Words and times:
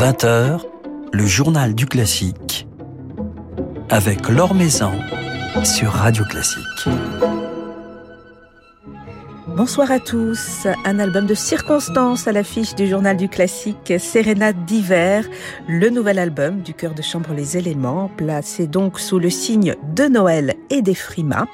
20h, 0.00 0.60
le 1.12 1.26
journal 1.26 1.74
du 1.74 1.84
classique 1.84 2.66
avec 3.90 4.30
Laure 4.30 4.54
Maison 4.54 4.92
sur 5.62 5.90
Radio 5.90 6.24
Classique. 6.24 6.88
Bonsoir 9.46 9.90
à 9.90 9.98
tous. 10.00 10.66
Un 10.86 10.98
album 11.00 11.26
de 11.26 11.34
circonstances 11.34 12.26
à 12.26 12.32
l'affiche 12.32 12.74
du 12.74 12.86
journal 12.86 13.18
du 13.18 13.28
classique 13.28 13.92
Sérénade 13.98 14.64
d'hiver, 14.64 15.26
le 15.68 15.90
nouvel 15.90 16.18
album 16.18 16.62
du 16.62 16.72
cœur 16.72 16.94
de 16.94 17.02
chambre 17.02 17.34
Les 17.34 17.58
éléments, 17.58 18.10
placé 18.16 18.66
donc 18.66 18.98
sous 18.98 19.18
le 19.18 19.28
signe 19.28 19.74
de 19.94 20.04
Noël 20.04 20.54
et 20.70 20.80
des 20.80 20.94
frimas. 20.94 21.44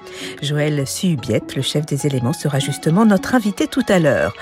Joël 0.41 0.87
Suhubiette, 0.87 1.57
le 1.57 1.63
chef 1.63 1.85
des 1.85 2.07
éléments, 2.07 2.33
sera 2.33 2.61
justement 2.61 3.05
notre 3.07 3.35
invité 3.35 3.67
tout 3.67 3.85
à 3.89 3.99
l'heure. 3.99 4.35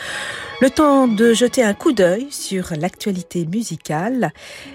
Le 0.65 0.71
temps 0.71 1.09
de 1.09 1.35
jeter 1.35 1.63
un 1.63 1.75
coup 1.75 1.93
d'œil 1.93 2.27
sur 2.31 2.73
l'actualité 2.75 3.45
musicale. 3.45 4.33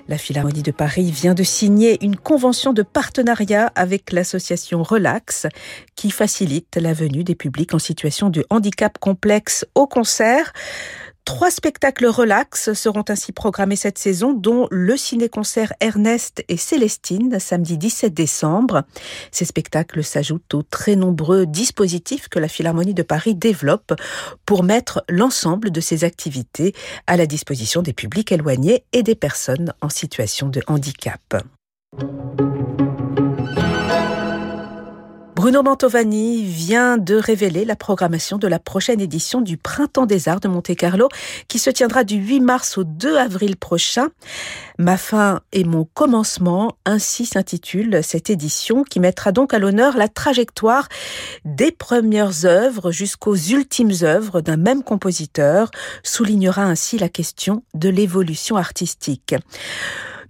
La 0.07 0.19
Philharmonie 0.19 0.61
de 0.61 0.69
Paris 0.69 1.09
vient 1.09 1.33
de 1.33 1.41
signer 1.41 1.97
une 2.05 2.15
convention 2.15 2.73
de 2.73 2.83
partenariat 2.83 3.71
avec 3.73 4.11
l'association 4.11 4.83
Relax 4.83 5.47
qui 5.95 6.11
facilite 6.11 6.75
la 6.75 6.93
venue 6.93 7.23
des 7.23 7.33
publics 7.33 7.73
en 7.73 7.79
situation 7.79 8.29
de 8.29 8.45
handicap 8.51 8.99
complexe 8.99 9.65
au 9.73 9.87
concert. 9.87 10.53
Trois 11.25 11.51
spectacles 11.51 12.07
relax 12.07 12.73
seront 12.73 13.05
ainsi 13.07 13.31
programmés 13.31 13.75
cette 13.75 13.97
saison, 13.97 14.33
dont 14.33 14.67
le 14.71 14.97
ciné-concert 14.97 15.73
Ernest 15.79 16.43
et 16.49 16.57
Célestine, 16.57 17.39
samedi 17.39 17.77
17 17.77 18.13
décembre. 18.13 18.83
Ces 19.31 19.45
spectacles 19.45 20.03
s'ajoutent 20.03 20.53
aux 20.53 20.63
très 20.63 20.95
nombreux 20.95 21.45
dispositifs 21.45 22.29
que 22.29 22.39
la 22.39 22.47
Philharmonie 22.47 22.93
de 22.95 23.03
Paris 23.03 23.35
développe 23.35 23.93
pour 24.45 24.63
mettre 24.63 25.03
l'ensemble 25.07 25.69
de 25.71 25.81
ses 25.81 26.03
activités 26.03 26.73
à 27.05 27.15
la 27.15 27.27
disposition 27.27 27.81
des 27.81 27.93
publics 27.93 28.31
éloignés 28.31 28.83
et 28.91 29.03
des 29.03 29.15
personnes 29.15 29.73
en 29.81 29.89
situation 29.89 30.49
de 30.49 30.61
handicap. 30.67 31.21
Bruno 35.39 35.63
Mantovani 35.63 36.43
vient 36.43 36.97
de 36.97 37.15
révéler 37.15 37.63
la 37.63 37.77
programmation 37.77 38.37
de 38.37 38.45
la 38.45 38.59
prochaine 38.59 38.99
édition 38.99 39.39
du 39.39 39.55
Printemps 39.55 40.05
des 40.05 40.27
Arts 40.27 40.41
de 40.41 40.49
Monte-Carlo 40.49 41.07
qui 41.47 41.59
se 41.59 41.69
tiendra 41.69 42.03
du 42.03 42.17
8 42.17 42.41
mars 42.41 42.77
au 42.77 42.83
2 42.83 43.15
avril 43.15 43.55
prochain. 43.55 44.09
Ma 44.77 44.97
fin 44.97 45.39
et 45.53 45.63
mon 45.63 45.85
commencement, 45.85 46.75
ainsi 46.83 47.25
s'intitule 47.25 48.03
cette 48.03 48.29
édition 48.29 48.83
qui 48.83 48.99
mettra 48.99 49.31
donc 49.31 49.53
à 49.53 49.59
l'honneur 49.59 49.95
la 49.95 50.09
trajectoire 50.09 50.89
des 51.45 51.71
premières 51.71 52.43
œuvres 52.43 52.91
jusqu'aux 52.91 53.37
ultimes 53.37 53.93
œuvres 54.01 54.41
d'un 54.41 54.57
même 54.57 54.83
compositeur, 54.83 55.71
soulignera 56.03 56.63
ainsi 56.63 56.97
la 56.97 57.07
question 57.07 57.63
de 57.75 57.87
l'évolution 57.87 58.57
artistique. 58.57 59.35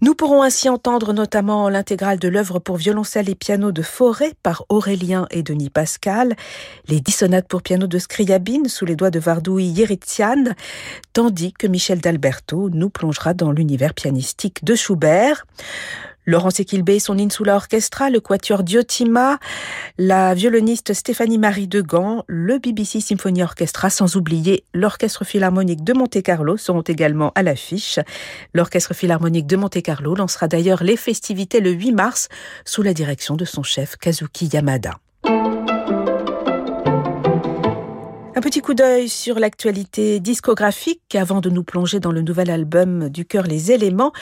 Nous 0.01 0.15
pourrons 0.15 0.43
ainsi 0.43 0.69
entendre 0.69 1.11
notamment 1.11 1.67
l'intégrale 1.67 2.19
de 2.19 2.29
l'œuvre 2.29 2.59
pour 2.59 2.77
violoncelle 2.77 3.29
et 3.29 3.35
piano 3.35 3.73
de 3.73 3.81
Forêt 3.81 4.31
par 4.43 4.63
Aurélien 4.69 5.27
et 5.29 5.43
Denis 5.43 5.69
Pascal, 5.69 6.37
les 6.87 7.01
dix 7.01 7.11
sonates 7.11 7.49
pour 7.49 7.61
piano 7.61 7.85
de 7.85 7.97
Scriabine 7.99 8.69
sous 8.69 8.85
les 8.85 8.95
doigts 8.95 9.11
de 9.11 9.19
Vardouille 9.19 9.65
Yeritsian, 9.65 10.55
tandis 11.11 11.51
que 11.51 11.67
Michel 11.67 11.99
d'Alberto 11.99 12.69
nous 12.69 12.89
plongera 12.89 13.33
dans 13.33 13.51
l'univers 13.51 13.93
pianistique 13.93 14.63
de 14.63 14.73
Schubert. 14.73 15.45
Laurence 16.29 16.59
Equilbé 16.59 16.97
et 16.97 16.99
son 16.99 17.17
Insula 17.17 17.55
Orchestra, 17.55 18.11
le 18.11 18.19
quatuor 18.19 18.61
Diotima, 18.61 19.39
la 19.97 20.35
violoniste 20.35 20.93
Stéphanie-Marie 20.93 21.67
Degan, 21.67 22.23
le 22.27 22.59
BBC 22.59 23.01
Symphony 23.01 23.41
Orchestra, 23.41 23.89
sans 23.89 24.15
oublier 24.15 24.63
l'Orchestre 24.75 25.25
Philharmonique 25.25 25.83
de 25.83 25.93
Monte-Carlo 25.93 26.55
seront 26.57 26.81
également 26.81 27.31
à 27.33 27.41
l'affiche. 27.41 27.99
L'Orchestre 28.53 28.93
Philharmonique 28.93 29.47
de 29.47 29.55
Monte-Carlo 29.55 30.13
lancera 30.13 30.47
d'ailleurs 30.47 30.83
les 30.83 30.97
festivités 30.97 31.61
le 31.61 31.71
8 31.71 31.93
mars 31.93 32.29
sous 32.63 32.83
la 32.83 32.93
direction 32.93 33.35
de 33.35 33.45
son 33.45 33.63
chef 33.63 33.97
Kazuki 33.97 34.51
Yamada. 34.53 34.99
Un 38.39 38.41
petit 38.41 38.61
coup 38.61 38.73
d'œil 38.73 39.09
sur 39.09 39.37
l'actualité 39.37 40.21
discographique 40.21 41.13
avant 41.13 41.41
de 41.41 41.49
nous 41.49 41.65
plonger 41.65 41.99
dans 41.99 42.13
le 42.13 42.21
nouvel 42.21 42.49
album 42.49 43.09
du 43.09 43.25
cœur 43.25 43.43
Les 43.43 43.73
éléments. 43.73 44.13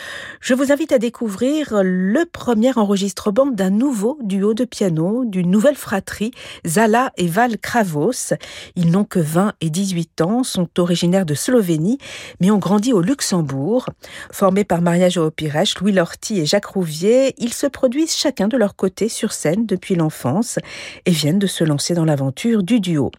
Je 0.42 0.56
vous 0.56 0.72
invite 0.72 0.92
à 0.92 0.98
découvrir 0.98 1.82
le 1.84 2.26
premier 2.26 2.76
enregistrement 2.76 3.46
d'un 3.46 3.70
nouveau 3.70 4.18
duo 4.24 4.56
de 4.56 4.66
piano 4.66 5.24
d'une 5.24 5.52
nouvelle 5.52 5.76
fratrie, 5.76 6.32
Zala 6.66 7.12
et 7.18 7.28
Val 7.28 7.60
Kravos. 7.60 8.34
Ils 8.76 8.90
n'ont 8.90 9.04
que 9.04 9.20
20 9.20 9.54
et 9.62 9.70
18 9.70 10.22
ans, 10.22 10.44
sont 10.44 10.68
originaires 10.80 11.28
de 11.28 11.36
Slovénie, 11.36 12.00
mais 12.42 12.50
ont 12.50 12.58
grandi 12.58 12.94
au 12.94 13.02
Luxembourg. 13.02 13.86
Formés 14.32 14.64
par 14.64 14.82
Maria 14.82 15.10
Jo 15.10 15.30
Pires, 15.30 15.76
Louis 15.80 15.92
Lorty 15.92 16.40
et 16.40 16.48
Jacques 16.48 16.66
Rouvier, 16.66 17.36
ils 17.38 17.54
se 17.54 17.68
produisent 17.68 18.16
chacun 18.16 18.48
de 18.48 18.58
leur 18.58 18.76
côté 18.76 19.10
sur 19.10 19.32
scène 19.32 19.68
depuis 19.68 19.94
l'enfance 19.94 20.58
et 21.06 21.12
viennent 21.12 21.38
de 21.38 21.46
se 21.46 21.64
lancer 21.64 21.94
dans 21.94 22.06
l'aventure 22.06 22.64
du 22.64 22.80
duo. 22.80 23.12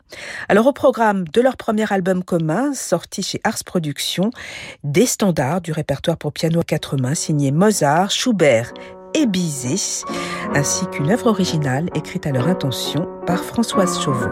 Alors 0.48 0.66
au 0.66 0.72
programme 0.90 1.28
de 1.28 1.42
leur 1.42 1.58
premier 1.58 1.84
album 1.92 2.24
commun, 2.24 2.72
sorti 2.72 3.22
chez 3.22 3.42
Ars 3.44 3.62
Productions, 3.62 4.30
des 4.84 5.04
standards 5.04 5.60
du 5.60 5.70
répertoire 5.70 6.16
pour 6.16 6.32
piano 6.32 6.60
à 6.60 6.62
quatre 6.62 6.96
mains 6.96 7.14
signés 7.14 7.52
Mozart, 7.52 8.10
Schubert 8.10 8.72
et 9.12 9.26
Bizet, 9.26 10.06
ainsi 10.54 10.86
qu'une 10.86 11.10
œuvre 11.10 11.26
originale 11.26 11.90
écrite 11.94 12.26
à 12.26 12.32
leur 12.32 12.48
intention 12.48 13.06
par 13.26 13.44
Françoise 13.44 14.00
Chauveau. 14.00 14.30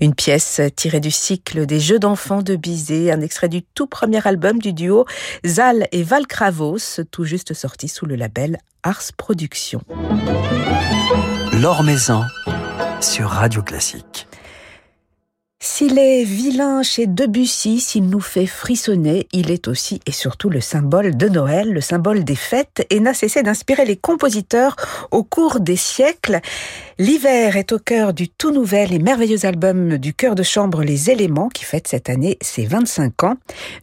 Une 0.00 0.14
pièce 0.14 0.60
tirée 0.76 1.00
du 1.00 1.10
cycle 1.10 1.66
des 1.66 1.80
Jeux 1.80 1.98
d'enfants 1.98 2.42
de 2.42 2.54
Bizet, 2.54 3.10
un 3.10 3.20
extrait 3.20 3.48
du 3.48 3.62
tout 3.62 3.88
premier 3.88 4.24
album 4.26 4.60
du 4.60 4.72
duo 4.72 5.06
Zal 5.44 5.88
et 5.90 6.04
Val 6.04 6.26
Kravos, 6.26 7.00
tout 7.10 7.24
juste 7.24 7.52
sorti 7.52 7.88
sous 7.88 8.06
le 8.06 8.14
label 8.14 8.58
Ars 8.84 9.12
Productions. 9.16 9.82
L'Or 11.60 11.82
Maison 11.82 12.22
sur 13.00 13.28
Radio 13.28 13.62
Classique. 13.62 14.28
S'il 15.60 15.98
est 15.98 16.22
vilain 16.22 16.84
chez 16.84 17.08
Debussy, 17.08 17.80
s'il 17.80 18.08
nous 18.08 18.20
fait 18.20 18.46
frissonner, 18.46 19.26
il 19.32 19.50
est 19.50 19.66
aussi 19.66 20.00
et 20.06 20.12
surtout 20.12 20.50
le 20.50 20.60
symbole 20.60 21.16
de 21.16 21.28
Noël, 21.28 21.72
le 21.72 21.80
symbole 21.80 22.22
des 22.22 22.36
fêtes, 22.36 22.86
et 22.90 23.00
n'a 23.00 23.12
cessé 23.12 23.42
d'inspirer 23.42 23.84
les 23.84 23.96
compositeurs 23.96 24.76
au 25.10 25.24
cours 25.24 25.58
des 25.58 25.74
siècles. 25.74 26.40
L'hiver 27.00 27.56
est 27.56 27.70
au 27.70 27.78
cœur 27.78 28.12
du 28.12 28.28
tout 28.28 28.50
nouvel 28.50 28.92
et 28.92 28.98
merveilleux 28.98 29.46
album 29.46 29.98
du 29.98 30.12
chœur 30.12 30.34
de 30.34 30.42
chambre 30.42 30.82
Les 30.82 31.12
Éléments, 31.12 31.48
qui 31.48 31.62
fête 31.62 31.86
cette 31.86 32.10
année 32.10 32.38
ses 32.40 32.66
25 32.66 33.22
ans. 33.22 33.36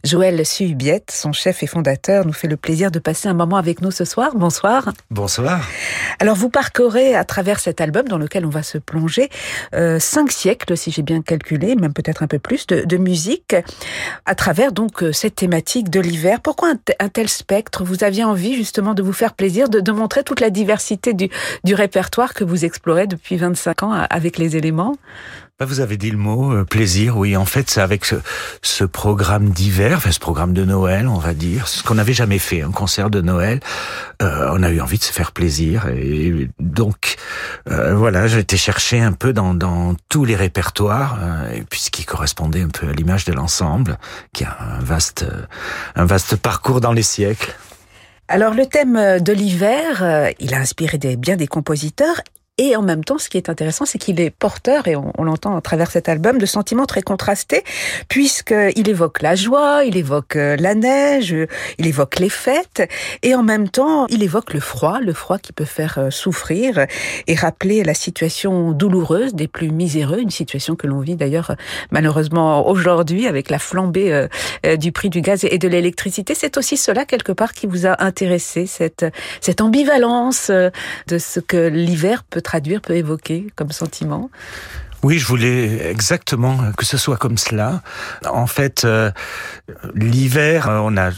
Joël 0.04 0.44
Suhubiette, 0.44 1.10
son 1.10 1.32
chef 1.32 1.62
et 1.62 1.66
fondateur, 1.66 2.26
nous 2.26 2.34
fait 2.34 2.46
le 2.46 2.58
plaisir 2.58 2.90
de 2.90 2.98
passer 2.98 3.28
un 3.28 3.32
moment 3.32 3.56
avec 3.56 3.80
nous 3.80 3.90
ce 3.90 4.04
soir. 4.04 4.32
Bonsoir. 4.34 4.92
Bonsoir. 5.10 5.66
Alors 6.20 6.36
vous 6.36 6.50
parcourez 6.50 7.14
à 7.14 7.24
travers 7.24 7.58
cet 7.58 7.80
album 7.80 8.06
dans 8.06 8.18
lequel 8.18 8.44
on 8.44 8.50
va 8.50 8.62
se 8.62 8.76
plonger 8.76 9.30
euh, 9.74 9.98
cinq 9.98 10.30
siècles, 10.30 10.76
si 10.76 10.90
j'ai 10.90 11.00
bien 11.00 11.22
calculé 11.22 11.74
même 11.74 11.94
peut-être 11.94 12.22
un 12.22 12.26
peu 12.26 12.38
plus, 12.38 12.66
de, 12.66 12.96
musique 12.98 13.56
à 14.26 14.34
travers 14.34 14.72
donc 14.72 15.02
euh, 15.02 15.12
cette 15.12 15.36
thématique 15.36 15.88
de 15.88 16.00
l'hiver. 16.00 16.40
Pourquoi 16.42 16.74
un, 17.00 17.08
tel 17.08 17.30
spectre? 17.30 17.82
Vous 17.82 18.04
aviez 18.04 18.24
envie 18.24 18.56
justement 18.56 18.92
de 18.92 19.02
vous 19.02 19.14
faire 19.14 19.32
plaisir, 19.32 19.70
de, 19.70 19.90
montrer 19.90 20.22
toute 20.22 20.40
la 20.40 20.50
diversité 20.50 21.14
du, 21.14 21.30
du 21.64 21.74
répertoire 21.74 22.34
que 22.34 22.44
vous 22.44 22.66
explorez 22.66 23.05
depuis 23.06 23.36
25 23.36 23.82
ans 23.82 23.92
avec 23.92 24.38
les 24.38 24.56
éléments 24.56 24.96
bah, 25.58 25.64
vous 25.64 25.80
avez 25.80 25.96
dit 25.96 26.10
le 26.10 26.18
mot 26.18 26.52
euh, 26.52 26.64
plaisir, 26.64 27.16
oui. 27.16 27.34
En 27.34 27.46
fait, 27.46 27.70
c'est 27.70 27.80
avec 27.80 28.04
ce, 28.04 28.16
ce 28.60 28.84
programme 28.84 29.48
d'hiver, 29.48 29.96
enfin 29.96 30.12
ce 30.12 30.20
programme 30.20 30.52
de 30.52 30.66
Noël, 30.66 31.08
on 31.08 31.16
va 31.16 31.32
dire, 31.32 31.66
ce 31.66 31.82
qu'on 31.82 31.94
n'avait 31.94 32.12
jamais 32.12 32.38
fait, 32.38 32.60
un 32.60 32.72
concert 32.72 33.08
de 33.08 33.22
Noël. 33.22 33.60
Euh, 34.20 34.50
on 34.52 34.62
a 34.62 34.68
eu 34.68 34.82
envie 34.82 34.98
de 34.98 35.02
se 35.02 35.12
faire 35.12 35.32
plaisir, 35.32 35.86
et 35.88 36.50
donc 36.58 37.16
euh, 37.70 37.94
voilà, 37.94 38.26
j'ai 38.26 38.40
été 38.40 38.58
chercher 38.58 39.00
un 39.00 39.12
peu 39.12 39.32
dans, 39.32 39.54
dans 39.54 39.94
tous 40.10 40.26
les 40.26 40.36
répertoires, 40.36 41.18
euh, 41.22 41.50
et 41.52 41.62
puis 41.62 41.80
ce 41.80 41.90
qui 41.90 42.04
correspondait 42.04 42.60
un 42.60 42.68
peu 42.68 42.88
à 42.88 42.92
l'image 42.92 43.24
de 43.24 43.32
l'ensemble, 43.32 43.96
qui 44.34 44.44
a 44.44 44.58
un 44.60 44.80
vaste, 44.80 45.24
un 45.94 46.04
vaste 46.04 46.36
parcours 46.36 46.82
dans 46.82 46.92
les 46.92 47.02
siècles. 47.02 47.56
Alors 48.28 48.52
le 48.52 48.66
thème 48.66 49.20
de 49.20 49.32
l'hiver, 49.32 50.32
il 50.38 50.52
a 50.52 50.58
inspiré 50.58 50.98
des, 50.98 51.16
bien 51.16 51.36
des 51.36 51.46
compositeurs 51.46 52.20
et 52.58 52.74
en 52.74 52.80
même 52.80 53.04
temps, 53.04 53.18
ce 53.18 53.28
qui 53.28 53.36
est 53.36 53.50
intéressant, 53.50 53.84
c'est 53.84 53.98
qu'il 53.98 54.18
est 54.18 54.30
porteur, 54.30 54.88
et 54.88 54.96
on, 54.96 55.12
l'entend 55.22 55.56
à 55.56 55.60
travers 55.60 55.90
cet 55.90 56.08
album, 56.08 56.38
de 56.38 56.46
sentiments 56.46 56.86
très 56.86 57.02
contrastés, 57.02 57.62
puisqu'il 58.08 58.88
évoque 58.88 59.20
la 59.20 59.34
joie, 59.34 59.84
il 59.84 59.96
évoque 59.98 60.36
euh, 60.36 60.56
la 60.56 60.74
neige, 60.74 61.36
il 61.78 61.86
évoque 61.86 62.18
les 62.18 62.30
fêtes, 62.30 62.88
et 63.22 63.34
en 63.34 63.42
même 63.42 63.68
temps, 63.68 64.06
il 64.08 64.22
évoque 64.22 64.54
le 64.54 64.60
froid, 64.60 65.00
le 65.00 65.12
froid 65.12 65.38
qui 65.38 65.52
peut 65.52 65.66
faire 65.66 65.98
euh, 65.98 66.10
souffrir 66.10 66.86
et 67.26 67.34
rappeler 67.34 67.84
la 67.84 67.92
situation 67.92 68.72
douloureuse 68.72 69.34
des 69.34 69.48
plus 69.48 69.70
miséreux, 69.70 70.20
une 70.20 70.30
situation 70.30 70.76
que 70.76 70.86
l'on 70.86 71.00
vit 71.00 71.16
d'ailleurs 71.16 71.56
malheureusement 71.90 72.66
aujourd'hui 72.68 73.26
avec 73.26 73.50
la 73.50 73.58
flambée 73.58 74.28
euh, 74.64 74.76
du 74.76 74.92
prix 74.92 75.10
du 75.10 75.20
gaz 75.20 75.44
et 75.44 75.58
de 75.58 75.68
l'électricité. 75.68 76.34
C'est 76.34 76.56
aussi 76.56 76.78
cela 76.78 77.04
quelque 77.04 77.32
part 77.32 77.52
qui 77.52 77.66
vous 77.66 77.86
a 77.86 78.02
intéressé, 78.02 78.64
cette, 78.66 79.04
cette 79.42 79.60
ambivalence 79.60 80.50
de 80.50 81.18
ce 81.18 81.40
que 81.40 81.68
l'hiver 81.68 82.24
peut 82.24 82.40
traduire, 82.46 82.80
peut 82.80 82.96
évoquer 82.96 83.48
comme 83.56 83.72
sentiment 83.72 84.30
oui, 85.02 85.18
je 85.18 85.26
voulais 85.26 85.90
exactement 85.90 86.72
que 86.76 86.84
ce 86.84 86.96
soit 86.96 87.16
comme 87.16 87.38
cela. 87.38 87.82
En 88.28 88.48
fait, 88.48 88.84
euh, 88.84 89.12
l'hiver, 89.94 90.68
euh, 90.68 90.80
on 90.82 90.96
a 90.96 91.10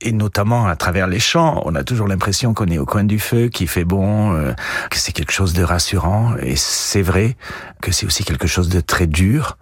et 0.00 0.12
notamment 0.12 0.66
à 0.66 0.76
travers 0.76 1.06
les 1.06 1.18
chants, 1.18 1.62
on 1.64 1.74
a 1.74 1.82
toujours 1.82 2.06
l'impression 2.06 2.52
qu'on 2.54 2.66
est 2.66 2.78
au 2.78 2.84
coin 2.84 3.04
du 3.04 3.18
feu, 3.18 3.48
qu'il 3.48 3.66
fait 3.66 3.84
bon, 3.84 4.34
euh, 4.34 4.52
que 4.90 4.98
c'est 4.98 5.12
quelque 5.12 5.32
chose 5.32 5.54
de 5.54 5.62
rassurant. 5.62 6.34
Et 6.42 6.54
c'est 6.56 7.02
vrai 7.02 7.36
que 7.80 7.92
c'est 7.92 8.04
aussi 8.04 8.24
quelque 8.24 8.46
chose 8.46 8.68
de 8.68 8.80
très 8.80 9.06
dur 9.06 9.56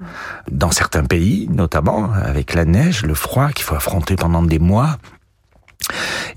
dans 0.51 0.73
certains 0.73 1.05
pays, 1.05 1.49
notamment 1.51 2.13
avec 2.13 2.55
la 2.55 2.65
neige, 2.65 3.05
le 3.05 3.15
froid 3.15 3.51
qu'il 3.51 3.65
faut 3.65 3.77
affronter 3.77 4.17
pendant 4.17 4.43
des 4.43 4.59
mois. 4.59 4.99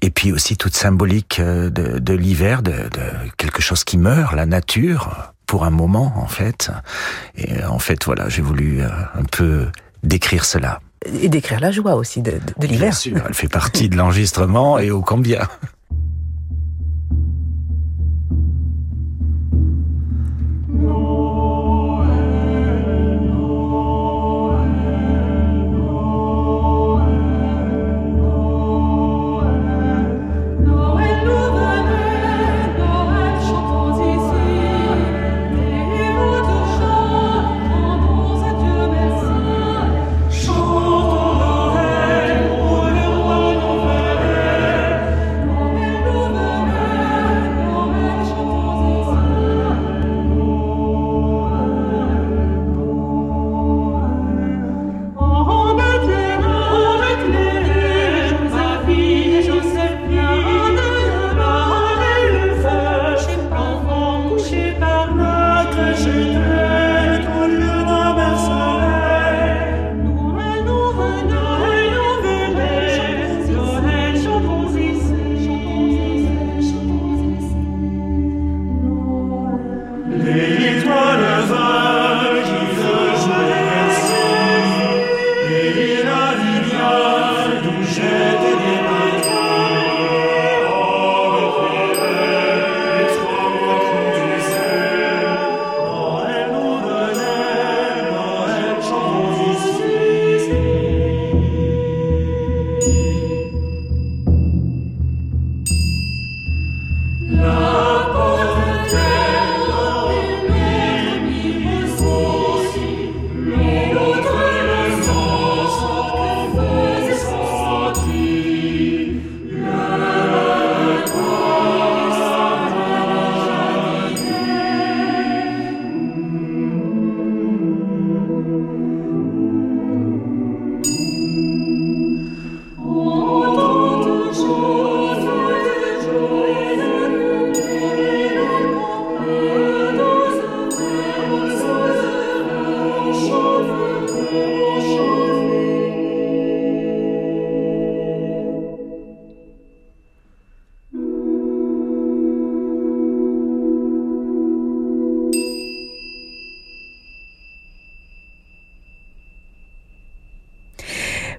Et 0.01 0.09
puis 0.09 0.31
aussi 0.31 0.57
toute 0.57 0.75
symbolique 0.75 1.39
euh, 1.39 1.69
de, 1.69 1.99
de 1.99 2.13
l'hiver, 2.13 2.61
de, 2.61 2.71
de, 2.71 3.29
quelque 3.37 3.61
chose 3.61 3.83
qui 3.83 3.97
meurt, 3.97 4.33
la 4.33 4.45
nature, 4.45 5.33
pour 5.45 5.63
un 5.63 5.69
moment 5.69 6.13
en 6.17 6.27
fait. 6.27 6.71
Et 7.35 7.63
en 7.63 7.79
fait, 7.79 8.03
voilà, 8.05 8.29
j'ai 8.29 8.41
voulu 8.41 8.81
euh, 8.81 8.89
un 9.15 9.23
peu 9.23 9.67
décrire 10.03 10.45
cela. 10.45 10.81
Et 11.05 11.29
décrire 11.29 11.59
la 11.59 11.71
joie 11.71 11.95
aussi 11.95 12.21
de, 12.21 12.31
de 12.31 12.67
l'hiver. 12.67 12.89
Bien 12.89 12.91
sûr, 12.91 13.17
elle 13.25 13.33
fait 13.33 13.47
partie 13.51 13.89
de 13.89 13.95
l'enregistrement 13.95 14.77
et 14.77 14.91
au 14.91 15.01
combien. 15.01 15.47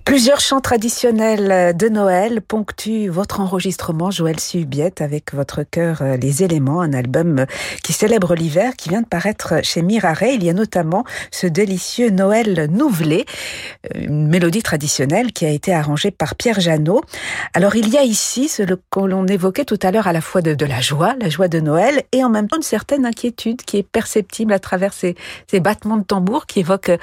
Plusieurs 0.09 0.41
chants 0.41 0.63
traditionnels 0.63 1.77
de 1.77 1.89
Noël 1.91 2.41
ponctuent 2.41 3.11
votre 3.11 3.41
enregistrement, 3.41 4.11
Joël 4.11 4.41
Subiette, 4.41 5.03
avec 5.03 5.35
votre 5.35 5.65
cœur 5.65 5.99
euh, 6.01 6.17
Les 6.17 6.43
éléments, 6.43 6.81
un 6.81 6.95
album 6.95 7.45
qui 7.85 7.93
célèbre 7.93 8.35
l'hiver, 8.35 8.73
qui 8.75 8.89
vient 8.89 9.03
de 9.03 9.07
paraître 9.07 9.57
chez 9.63 9.83
Miraret. 9.83 10.35
Il 10.35 10.43
y 10.43 10.49
a 10.49 10.55
notamment 10.55 11.05
ce 11.31 11.47
délicieux 11.47 12.09
Noël 12.09 12.69
nouvelé, 12.71 13.27
euh, 13.95 14.07
une 14.07 14.29
mélodie 14.29 14.63
traditionnelle 14.63 15.31
qui 15.33 15.45
a 15.45 15.51
été 15.51 15.75
arrangée 15.75 16.11
par 16.11 16.37
Pierre 16.37 16.59
Janot. 16.59 17.03
Alors 17.53 17.77
il 17.77 17.91
y 17.91 17.99
a 17.99 18.03
ici 18.03 18.49
ce 18.49 18.63
que 18.63 19.01
l'on 19.01 19.27
évoquait 19.27 19.67
tout 19.67 19.79
à 19.83 19.91
l'heure 19.91 20.07
à 20.07 20.15
la 20.15 20.23
fois 20.23 20.41
de, 20.41 20.65
la 20.65 20.81
joie, 20.81 21.17
la 21.21 21.29
joie 21.29 21.49
de 21.49 21.61
Noël, 21.61 22.03
et 22.13 22.25
en 22.25 22.31
même 22.31 22.49
temps 22.49 22.57
une 22.57 22.63
certaine 22.63 23.05
inquiétude 23.05 23.61
qui 23.61 23.77
est 23.77 23.87
perceptible 23.87 24.55
à 24.55 24.59
travers 24.59 24.95
ces, 24.95 25.17
battements 25.61 25.99
de 25.99 26.05
tambour 26.05 26.47
qui 26.47 26.61
évoquent 26.61 26.99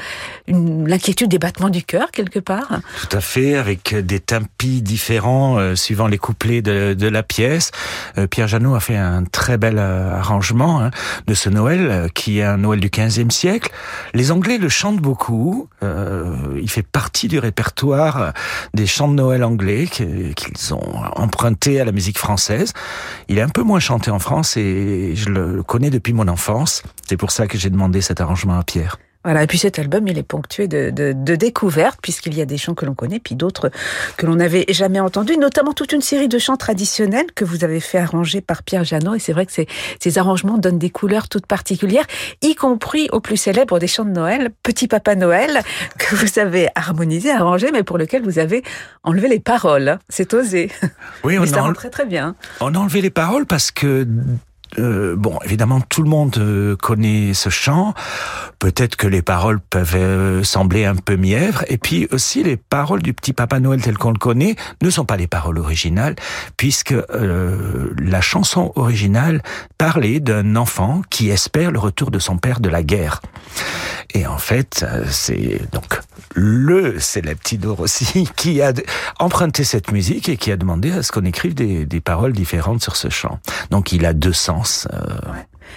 l'inquiétude 0.47 1.29
des 1.29 1.37
battements 1.37 1.69
du 1.69 1.83
cœur 1.83 2.09
quelque 2.09 2.39
part. 2.39 2.79
Tout 3.01 3.17
à 3.17 3.21
fait, 3.21 3.55
avec 3.55 3.93
des 3.95 4.19
tempis 4.19 4.81
différents 4.81 5.57
euh, 5.57 5.75
suivant 5.75 6.07
les 6.07 6.17
couplets 6.17 6.61
de, 6.61 7.07
la 7.07 7.23
pièce. 7.23 7.71
Euh, 8.17 8.27
Pierre 8.27 8.47
Janot 8.47 8.75
a 8.75 8.79
fait 8.79 8.95
un 8.95 9.23
très 9.23 9.57
bel 9.57 9.77
euh, 9.77 10.11
arrangement 10.15 10.81
hein, 10.81 10.91
de 11.27 11.33
ce 11.33 11.49
Noël, 11.49 12.09
qui 12.13 12.39
est 12.39 12.43
un 12.43 12.57
Noël 12.57 12.79
du 12.79 12.89
XVe 12.89 13.29
siècle. 13.29 13.71
Les 14.13 14.31
Anglais 14.31 14.57
le 14.57 14.69
chantent 14.69 15.01
beaucoup. 15.01 15.69
il 15.81 16.69
fait 16.69 16.85
partie 16.85 17.27
du 17.27 17.39
répertoire 17.39 18.33
des 18.73 18.87
chants 18.87 19.07
de 19.07 19.13
Noël 19.13 19.43
anglais 19.43 19.87
qu'ils 19.87 20.73
ont 20.73 21.03
emprunté 21.15 21.79
à 21.79 21.85
la 21.85 21.91
musique 21.91 22.17
française. 22.17 22.73
Il 23.27 23.37
est 23.37 23.41
un 23.41 23.49
peu 23.49 23.61
moins 23.61 23.79
chanté 23.79 24.09
en 24.11 24.19
France 24.19 24.57
et 24.57 25.13
je 25.15 25.29
le 25.29 25.63
connais 25.63 25.89
depuis 25.89 26.13
mon 26.13 26.27
enfance. 26.27 26.83
C'est 27.07 27.17
pour 27.17 27.31
ça 27.31 27.47
que 27.47 27.57
j'ai 27.57 27.69
demandé 27.69 28.01
cet 28.01 28.21
arrangement 28.21 28.57
à 28.57 28.63
Pierre. 28.63 28.97
Voilà, 29.25 29.43
et 29.43 29.47
puis 29.47 29.57
cet 29.57 29.79
album, 29.79 30.07
il 30.07 30.17
est 30.19 30.23
ponctué 30.23 30.67
de, 30.67 30.91
de, 30.91 31.11
de 31.13 31.35
découvertes, 31.35 31.99
puisqu'il 32.01 32.35
y 32.35 32.41
a 32.41 32.45
des 32.45 32.57
chants 32.57 32.75
que 32.75 32.85
l'on 32.85 32.93
connaît, 32.93 33.19
puis 33.19 33.33
d'autres 33.33 33.71
que 34.17 34.27
l'on 34.27 34.35
n'avait 34.35 34.65
jamais 34.69 34.99
entendus, 34.99 35.37
notamment 35.37 35.73
toute 35.73 35.91
une 35.93 36.01
série 36.01 36.27
de 36.27 36.37
chants 36.37 36.57
traditionnels 36.57 37.25
que 37.33 37.43
vous 37.43 37.63
avez 37.63 37.79
fait 37.79 37.97
arranger 37.97 38.39
par 38.41 38.61
Pierre 38.61 38.83
Janot, 38.83 39.15
et 39.15 39.19
c'est 39.19 39.33
vrai 39.33 39.47
que 39.47 39.51
ces, 39.51 39.67
ces 39.99 40.17
arrangements 40.19 40.59
donnent 40.59 40.77
des 40.77 40.91
couleurs 40.91 41.27
toutes 41.27 41.47
particulières, 41.47 42.05
y 42.43 42.53
compris 42.53 43.09
au 43.11 43.19
plus 43.19 43.35
célèbre 43.35 43.79
des 43.79 43.87
chants 43.87 44.05
de 44.05 44.11
Noël, 44.11 44.51
Petit 44.61 44.87
Papa 44.87 45.15
Noël, 45.15 45.61
que 45.97 46.15
vous 46.15 46.39
avez 46.39 46.69
harmonisé, 46.75 47.31
arrangé, 47.31 47.71
mais 47.71 47.81
pour 47.81 47.97
lequel 47.97 48.21
vous 48.21 48.37
avez 48.37 48.63
enlevé 49.03 49.27
les 49.27 49.39
paroles. 49.39 49.97
C'est 50.07 50.35
osé. 50.35 50.71
Oui, 51.23 51.39
on 51.39 51.41
mais 51.41 51.47
ça 51.47 51.63
très 51.73 51.89
très 51.89 52.05
bien. 52.05 52.35
On 52.61 52.75
a 52.75 52.77
enlevé 52.77 53.01
les 53.01 53.09
paroles 53.09 53.47
parce 53.47 53.71
que 53.71 54.07
euh, 54.79 55.15
bon, 55.15 55.39
évidemment, 55.43 55.81
tout 55.81 56.03
le 56.03 56.09
monde 56.09 56.35
euh, 56.37 56.75
connaît 56.75 57.33
ce 57.33 57.49
chant. 57.49 57.93
Peut-être 58.59 58.95
que 58.95 59.07
les 59.07 59.21
paroles 59.21 59.59
peuvent 59.59 59.95
euh, 59.95 60.43
sembler 60.43 60.85
un 60.85 60.95
peu 60.95 61.15
mièvres. 61.15 61.63
Et 61.67 61.77
puis 61.77 62.07
aussi, 62.11 62.43
les 62.43 62.57
paroles 62.57 63.01
du 63.01 63.13
petit 63.13 63.33
Papa 63.33 63.59
Noël 63.59 63.81
tel 63.81 63.97
qu'on 63.97 64.11
le 64.11 64.19
connaît 64.19 64.55
ne 64.81 64.89
sont 64.89 65.05
pas 65.05 65.17
les 65.17 65.27
paroles 65.27 65.59
originales, 65.59 66.15
puisque 66.57 66.93
la 67.09 68.21
chanson 68.21 68.71
originale 68.75 69.41
parlait 69.77 70.19
d'un 70.19 70.55
enfant 70.55 71.01
qui 71.09 71.29
espère 71.29 71.71
le 71.71 71.79
retour 71.79 72.11
de 72.11 72.19
son 72.19 72.37
père 72.37 72.59
de 72.59 72.69
la 72.69 72.83
guerre. 72.83 73.21
Et 74.13 74.25
en 74.27 74.37
fait, 74.37 74.85
c'est 75.09 75.61
donc 75.71 75.99
le 76.33 76.99
célèbre 76.99 77.41
Tito 77.43 77.75
Rossi 77.75 78.27
qui 78.35 78.61
a 78.61 78.73
emprunté 79.19 79.63
cette 79.63 79.91
musique 79.91 80.29
et 80.29 80.37
qui 80.37 80.51
a 80.51 80.57
demandé 80.57 80.91
à 80.91 81.03
ce 81.03 81.11
qu'on 81.11 81.25
écrive 81.25 81.53
des 81.53 82.01
paroles 82.01 82.33
différentes 82.33 82.81
sur 82.81 82.95
ce 82.95 83.09
chant. 83.09 83.39
Donc 83.71 83.91
il 83.91 84.05
a 84.05 84.13
deux 84.13 84.33
sens. 84.33 84.64
Euh, 84.93 84.97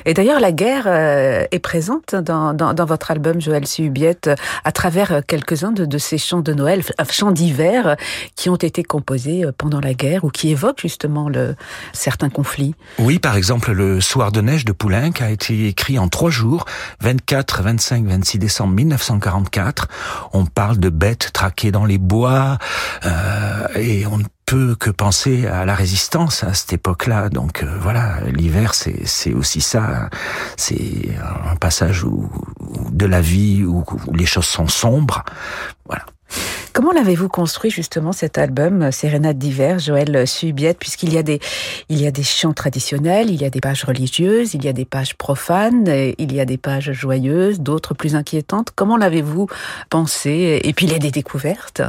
et 0.05 0.15
d'ailleurs, 0.15 0.41
la 0.41 0.53
guerre 0.53 0.85
euh, 0.87 1.45
est 1.51 1.59
présente 1.59 2.15
dans, 2.15 2.55
dans, 2.55 2.75
dans, 2.75 2.85
votre 2.85 3.11
album, 3.11 3.41
Joël 3.41 3.67
Subiette, 3.67 4.31
à 4.65 4.73
travers 4.73 5.13
euh, 5.13 5.21
quelques-uns 5.27 5.73
de, 5.73 5.85
de, 5.85 5.99
ces 5.99 6.19
chants 6.19 6.41
de 6.41 6.53
Noël, 6.53 6.83
chants 7.11 7.31
d'hiver, 7.31 7.97
qui 8.37 8.49
ont 8.51 8.57
été 8.57 8.83
composés 8.83 9.45
pendant 9.57 9.81
la 9.81 9.95
guerre 9.95 10.25
ou 10.25 10.31
qui 10.31 10.51
évoquent 10.51 10.81
justement 10.81 11.29
le, 11.29 11.57
certains 11.93 12.29
conflits. 12.29 12.75
Oui, 12.99 13.19
par 13.19 13.37
exemple, 13.37 13.73
le 13.73 14.01
Soir 14.01 14.33
de 14.33 14.41
neige 14.41 14.65
de 14.65 14.73
Poulenc 14.73 15.13
a 15.21 15.31
été 15.31 15.69
écrit 15.69 15.99
en 15.99 16.09
trois 16.09 16.31
jours, 16.31 16.65
24, 17.01 17.63
25, 17.63 18.07
26 18.07 18.39
décembre 18.39 18.75
1944. 18.75 19.89
On 20.33 20.47
parle 20.47 20.79
de 20.79 20.89
bêtes 20.89 21.31
traquées 21.33 21.71
dans 21.71 21.85
les 21.85 21.99
bois 21.99 22.59
euh, 23.05 23.67
et 23.77 24.07
on 24.07 24.21
peut 24.49 24.77
que 24.77 24.89
penser 24.89 25.47
à 25.47 25.67
la 25.67 25.75
résistance 25.75 26.43
à 26.43 26.55
cette 26.55 26.73
époque-là. 26.73 27.29
Donc 27.29 27.63
euh, 27.63 27.67
voilà, 27.81 28.21
l'hiver, 28.33 28.73
c'est 28.73 29.35
aussi 29.35 29.61
ça. 29.61 30.09
C'est 30.57 31.11
un 31.51 31.57
passage 31.57 32.03
où, 32.03 32.31
de 32.91 33.05
la 33.05 33.21
vie 33.21 33.63
où, 33.65 33.85
les 34.15 34.25
choses 34.25 34.47
sont 34.47 34.67
sombres. 34.67 35.23
Voilà. 35.85 36.07
Comment 36.73 36.93
l'avez-vous 36.93 37.29
construit 37.29 37.71
justement 37.71 38.13
cet 38.13 38.39
album 38.39 38.91
Sérénade 38.91 39.37
d'hiver, 39.37 39.81
Joël 39.81 40.27
Subiette, 40.27 40.79
puisqu'il 40.79 41.13
y 41.13 41.19
a 41.19 41.23
des 41.23 41.41
il 41.91 42.01
y 42.01 42.07
a 42.07 42.11
des 42.11 42.23
chants 42.23 42.55
traditionnels, 42.55 43.31
il 43.31 43.43
y 43.43 43.45
a 43.45 43.51
des 43.51 43.61
pages 43.61 43.85
religieuses, 43.85 44.55
il 44.55 44.65
y 44.65 44.69
a 44.69 44.73
des 44.73 44.87
pages 44.87 45.15
profanes, 45.15 45.89
il 46.17 46.33
y 46.33 46.41
a 46.41 46.47
des 46.47 46.59
pages 46.59 46.93
joyeuses, 46.93 47.61
d'autres 47.61 47.93
plus 47.93 48.15
inquiétantes. 48.15 48.71
Comment 48.75 48.97
l'avez-vous 48.97 49.49
pensé 49.91 50.61
Et 50.65 50.73
puis 50.73 50.87
il 50.87 50.93
y 50.93 50.97
a 50.97 50.99
des 50.99 51.11
découvertes? 51.11 51.83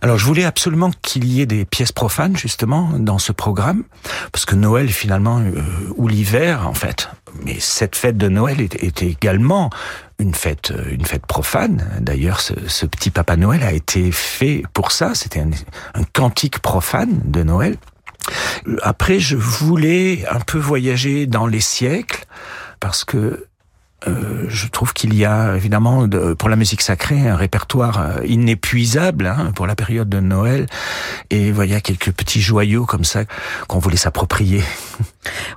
Alors 0.00 0.16
je 0.16 0.24
voulais 0.24 0.44
absolument 0.44 0.90
qu'il 1.02 1.24
y 1.24 1.40
ait 1.40 1.46
des 1.46 1.64
pièces 1.64 1.90
profanes 1.90 2.36
justement 2.36 2.90
dans 2.98 3.18
ce 3.18 3.32
programme, 3.32 3.82
parce 4.30 4.44
que 4.44 4.54
Noël 4.54 4.88
finalement, 4.90 5.40
euh, 5.40 5.60
ou 5.96 6.06
l'hiver 6.06 6.68
en 6.68 6.74
fait, 6.74 7.08
mais 7.44 7.56
cette 7.58 7.96
fête 7.96 8.16
de 8.16 8.28
Noël 8.28 8.60
était 8.60 9.08
également 9.08 9.70
une 10.20 10.34
fête, 10.34 10.70
euh, 10.70 10.84
une 10.90 11.04
fête 11.04 11.26
profane. 11.26 11.84
D'ailleurs, 12.00 12.40
ce, 12.40 12.54
ce, 12.68 12.86
petit 12.86 13.10
Papa 13.10 13.36
Noël 13.36 13.62
a 13.62 13.72
été 13.72 14.12
fait 14.12 14.62
pour 14.72 14.92
ça. 14.92 15.14
C'était 15.14 15.40
un, 15.40 15.50
un 15.94 16.04
cantique 16.12 16.60
profane 16.60 17.20
de 17.24 17.42
Noël. 17.42 17.76
Après, 18.82 19.18
je 19.18 19.36
voulais 19.36 20.24
un 20.30 20.40
peu 20.40 20.58
voyager 20.58 21.26
dans 21.26 21.46
les 21.46 21.60
siècles 21.60 22.24
parce 22.80 23.04
que 23.04 23.47
euh, 24.06 24.44
je 24.48 24.68
trouve 24.68 24.92
qu'il 24.92 25.12
y 25.14 25.24
a 25.24 25.56
évidemment 25.56 26.08
pour 26.38 26.48
la 26.48 26.54
musique 26.54 26.82
sacrée 26.82 27.28
un 27.28 27.34
répertoire 27.34 28.00
euh, 28.00 28.26
inépuisable 28.26 29.26
hein, 29.26 29.50
pour 29.56 29.66
la 29.66 29.74
période 29.74 30.08
de 30.08 30.20
Noël 30.20 30.66
et 31.30 31.48
il 31.48 31.64
y 31.64 31.74
a 31.74 31.80
quelques 31.80 32.12
petits 32.12 32.40
joyaux 32.40 32.86
comme 32.86 33.02
ça 33.02 33.24
qu'on 33.66 33.80
voulait 33.80 33.96
s'approprier. 33.96 34.62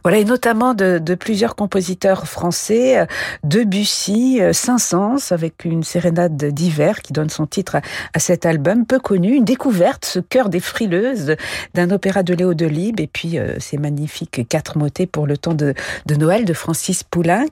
Voilà, 0.03 0.17
et 0.17 0.25
notamment 0.25 0.74
de, 0.74 0.98
de, 0.98 1.15
plusieurs 1.15 1.55
compositeurs 1.55 2.27
français, 2.27 3.00
euh, 3.00 3.05
Debussy, 3.45 4.41
Saint-Saëns, 4.51 5.31
avec 5.31 5.63
une 5.63 5.83
sérénade 5.83 6.36
d'hiver 6.36 7.01
qui 7.01 7.13
donne 7.13 7.29
son 7.29 7.45
titre 7.45 7.77
à, 8.13 8.19
cet 8.19 8.45
album, 8.45 8.86
peu 8.86 9.00
connu, 9.00 9.33
une 9.33 9.45
découverte, 9.45 10.03
ce 10.03 10.19
cœur 10.19 10.50
des 10.50 10.60
frileuses 10.60 11.36
d'un 11.74 11.89
opéra 11.91 12.21
de 12.24 12.33
Léo 12.33 12.53
Delibes, 12.53 13.00
et 13.00 13.07
puis 13.07 13.38
ces 13.60 13.77
magnifiques 13.77 14.45
quatre 14.50 14.77
motets 14.77 15.05
pour 15.05 15.25
le 15.25 15.38
temps 15.38 15.53
de, 15.53 15.74
de 16.05 16.15
Noël 16.15 16.43
de 16.43 16.53
Francis 16.53 17.03
Poulenc. 17.03 17.45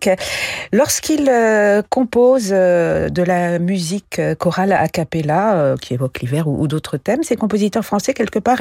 Lorsqu'il 0.80 1.28
euh, 1.28 1.82
compose 1.90 2.52
euh, 2.54 3.10
de 3.10 3.22
la 3.22 3.60
musique 3.60 4.18
euh, 4.18 4.34
chorale 4.34 4.72
a 4.72 4.88
cappella, 4.88 5.76
qui 5.82 5.94
évoque 5.94 6.22
l'hiver 6.22 6.48
ou, 6.48 6.70
d'autres 6.70 6.96
thèmes, 6.96 7.22
ces 7.22 7.36
compositeurs 7.36 7.84
français, 7.84 8.14
quelque 8.14 8.40
part, 8.40 8.60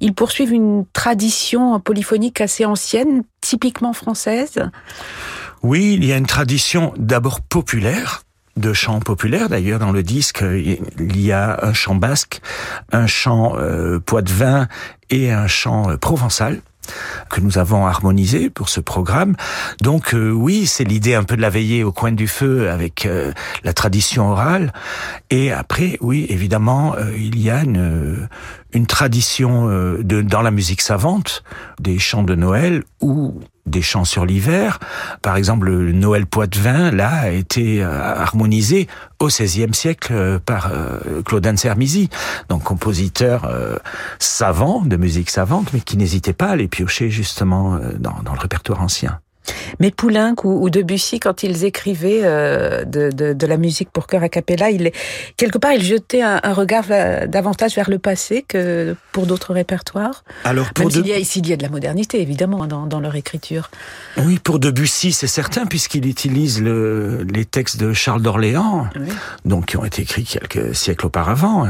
ils 0.00 0.14
poursuivent 0.14 0.54
une 0.54 0.86
tradition 0.94 1.78
polyphonique 1.78 2.40
assez 2.40 2.64
ancienne, 2.64 3.22
typiquement 3.42 3.92
française 3.92 4.62
Oui, 5.62 5.92
il 5.92 6.06
y 6.06 6.12
a 6.14 6.16
une 6.16 6.24
tradition 6.24 6.94
d'abord 6.96 7.42
populaire, 7.42 8.22
de 8.56 8.72
chants 8.72 9.00
populaires. 9.00 9.50
D'ailleurs, 9.50 9.78
dans 9.78 9.92
le 9.92 10.02
disque, 10.02 10.42
il 10.42 11.20
y 11.20 11.32
a 11.32 11.58
un 11.62 11.74
chant 11.74 11.96
basque, 11.96 12.40
un 12.92 13.06
chant 13.06 13.56
poitevin 14.06 14.68
et 15.10 15.32
un 15.32 15.46
chant 15.46 15.98
provençal 15.98 16.62
que 17.28 17.40
nous 17.40 17.58
avons 17.58 17.86
harmonisé 17.86 18.50
pour 18.50 18.68
ce 18.68 18.80
programme. 18.80 19.36
Donc 19.80 20.14
euh, 20.14 20.30
oui, 20.30 20.66
c'est 20.66 20.84
l'idée 20.84 21.14
un 21.14 21.24
peu 21.24 21.36
de 21.36 21.42
la 21.42 21.50
veillée 21.50 21.84
au 21.84 21.92
coin 21.92 22.12
du 22.12 22.28
feu 22.28 22.70
avec 22.70 23.06
euh, 23.06 23.32
la 23.64 23.72
tradition 23.72 24.30
orale. 24.30 24.72
Et 25.30 25.52
après, 25.52 25.98
oui, 26.00 26.26
évidemment, 26.28 26.94
euh, 26.96 27.12
il 27.16 27.38
y 27.38 27.50
a 27.50 27.62
une, 27.62 28.28
une 28.72 28.86
tradition 28.86 29.66
de, 29.68 30.22
dans 30.22 30.42
la 30.42 30.50
musique 30.50 30.80
savante, 30.80 31.42
des 31.80 31.98
chants 31.98 32.22
de 32.22 32.34
Noël 32.34 32.84
ou 33.00 33.40
des 33.68 33.82
chants 33.82 34.04
sur 34.04 34.26
l'hiver. 34.26 34.78
Par 35.22 35.36
exemple, 35.36 35.66
le 35.66 35.92
Noël 35.92 36.26
Poitevin, 36.26 36.90
là, 36.90 37.10
a 37.10 37.30
été 37.30 37.82
euh, 37.82 38.00
harmonisé 38.02 38.88
au 39.18 39.28
XVIe 39.28 39.74
siècle 39.74 40.12
euh, 40.12 40.38
par 40.38 40.70
euh, 40.72 41.22
Claude 41.22 41.48
Sermisi, 41.56 42.10
donc 42.48 42.64
compositeur 42.64 43.50
savant, 44.18 44.82
de 44.82 44.96
musique 44.96 45.30
savante, 45.30 45.72
mais 45.72 45.80
qui 45.80 45.96
n'hésitait 45.96 46.32
pas 46.32 46.48
à 46.48 46.56
les 46.56 46.68
piocher 46.68 47.10
justement 47.10 47.78
dans 47.98 48.32
le 48.32 48.38
répertoire 48.38 48.82
ancien. 48.82 49.20
Mais 49.80 49.90
Poulenc 49.90 50.34
ou, 50.44 50.70
Debussy, 50.70 51.20
quand 51.20 51.42
ils 51.42 51.64
écrivaient 51.64 52.20
euh, 52.22 52.84
de, 52.84 53.10
de, 53.10 53.32
de, 53.32 53.46
la 53.46 53.56
musique 53.56 53.90
pour 53.90 54.06
chœur 54.06 54.22
a 54.22 54.28
cappella, 54.28 54.70
il, 54.70 54.90
quelque 55.36 55.58
part, 55.58 55.72
ils 55.72 55.84
jetaient 55.84 56.22
un, 56.22 56.40
un, 56.42 56.52
regard 56.52 56.84
davantage 57.28 57.74
vers 57.74 57.90
le 57.90 57.98
passé 57.98 58.44
que 58.46 58.96
pour 59.12 59.26
d'autres 59.26 59.52
répertoires. 59.52 60.24
Alors, 60.44 60.72
pour 60.72 60.86
Même 60.92 61.02
de... 61.02 61.08
y 61.08 61.12
a, 61.12 61.18
ici, 61.18 61.40
il 61.40 61.48
y 61.48 61.52
a 61.52 61.56
de 61.56 61.62
la 61.62 61.68
modernité, 61.68 62.20
évidemment, 62.20 62.66
dans, 62.66 62.86
dans 62.86 63.00
leur 63.00 63.14
écriture. 63.14 63.70
Oui, 64.16 64.38
pour 64.42 64.58
Debussy, 64.58 65.12
c'est 65.12 65.26
certain, 65.26 65.66
puisqu'il 65.66 66.06
utilise 66.06 66.62
le, 66.62 67.22
les 67.22 67.44
textes 67.44 67.78
de 67.78 67.92
Charles 67.92 68.22
d'Orléans, 68.22 68.88
oui. 68.96 69.08
donc 69.44 69.66
qui 69.66 69.76
ont 69.76 69.84
été 69.84 70.02
écrits 70.02 70.24
quelques 70.24 70.74
siècles 70.74 71.06
auparavant. 71.06 71.66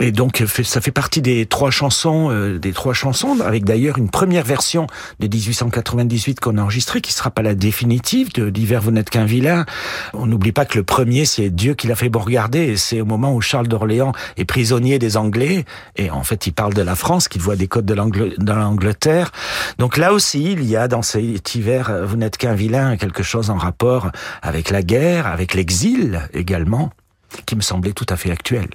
Et 0.00 0.10
donc, 0.10 0.42
ça 0.64 0.80
fait 0.80 0.90
partie 0.90 1.22
des 1.22 1.46
trois 1.46 1.70
chansons, 1.70 2.30
euh, 2.30 2.58
des 2.58 2.72
trois 2.72 2.94
chansons, 2.94 3.38
avec 3.40 3.64
d'ailleurs 3.64 3.96
une 3.96 4.10
première 4.10 4.44
version 4.44 4.86
de 5.20 5.28
1898 5.28 6.40
qu'on 6.40 6.58
a 6.58 6.62
enregistrée, 6.62 6.93
qui 7.00 7.12
sera 7.12 7.30
pas 7.30 7.42
la 7.42 7.54
définitive 7.54 8.32
de 8.32 8.44
l'hiver 8.44 8.80
vous 8.80 8.90
n'êtes 8.90 9.10
qu'un 9.10 9.24
vilain. 9.24 9.64
On 10.12 10.26
n'oublie 10.26 10.52
pas 10.52 10.64
que 10.64 10.78
le 10.78 10.84
premier, 10.84 11.24
c'est 11.24 11.50
Dieu 11.50 11.74
qui 11.74 11.86
l'a 11.86 11.96
fait 11.96 12.08
beau 12.08 12.18
regarder, 12.18 12.60
et 12.60 12.76
c'est 12.76 13.00
au 13.00 13.04
moment 13.04 13.34
où 13.34 13.40
Charles 13.40 13.68
d'Orléans 13.68 14.12
est 14.36 14.44
prisonnier 14.44 14.98
des 14.98 15.16
Anglais, 15.16 15.64
et 15.96 16.10
en 16.10 16.22
fait, 16.22 16.46
il 16.46 16.52
parle 16.52 16.74
de 16.74 16.82
la 16.82 16.94
France, 16.94 17.28
qu'il 17.28 17.40
voit 17.40 17.56
des 17.56 17.68
côtes 17.68 17.86
de 17.86 17.94
l'Angleterre. 17.94 19.32
Donc 19.78 19.96
là 19.96 20.12
aussi, 20.12 20.52
il 20.52 20.64
y 20.64 20.76
a 20.76 20.88
dans 20.88 21.02
cet 21.02 21.54
hiver, 21.54 22.06
vous 22.06 22.16
n'êtes 22.16 22.36
qu'un 22.36 22.54
vilain, 22.54 22.96
quelque 22.96 23.22
chose 23.22 23.50
en 23.50 23.56
rapport 23.56 24.10
avec 24.42 24.70
la 24.70 24.82
guerre, 24.82 25.26
avec 25.26 25.54
l'exil 25.54 26.20
également, 26.32 26.90
qui 27.46 27.56
me 27.56 27.62
semblait 27.62 27.92
tout 27.92 28.06
à 28.08 28.16
fait 28.16 28.30
actuel. 28.30 28.68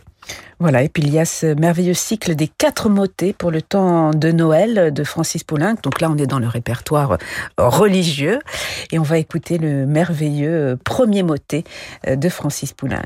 Voilà, 0.59 0.83
et 0.83 0.89
puis 0.89 1.03
il 1.03 1.13
y 1.13 1.19
a 1.19 1.25
ce 1.25 1.53
merveilleux 1.53 1.93
cycle 1.93 2.35
des 2.35 2.47
quatre 2.47 2.89
motets 2.89 3.33
pour 3.33 3.49
le 3.49 3.61
temps 3.61 4.11
de 4.11 4.31
Noël 4.31 4.93
de 4.93 5.03
Francis 5.03 5.43
Poulenc. 5.43 5.75
Donc 5.83 6.01
là, 6.01 6.09
on 6.11 6.17
est 6.17 6.27
dans 6.27 6.39
le 6.39 6.47
répertoire 6.47 7.17
religieux 7.57 8.39
et 8.91 8.99
on 8.99 9.03
va 9.03 9.19
écouter 9.19 9.57
le 9.57 9.85
merveilleux 9.85 10.77
premier 10.83 11.23
motet 11.23 11.63
de 12.05 12.29
Francis 12.29 12.73
Poulenc. 12.73 12.99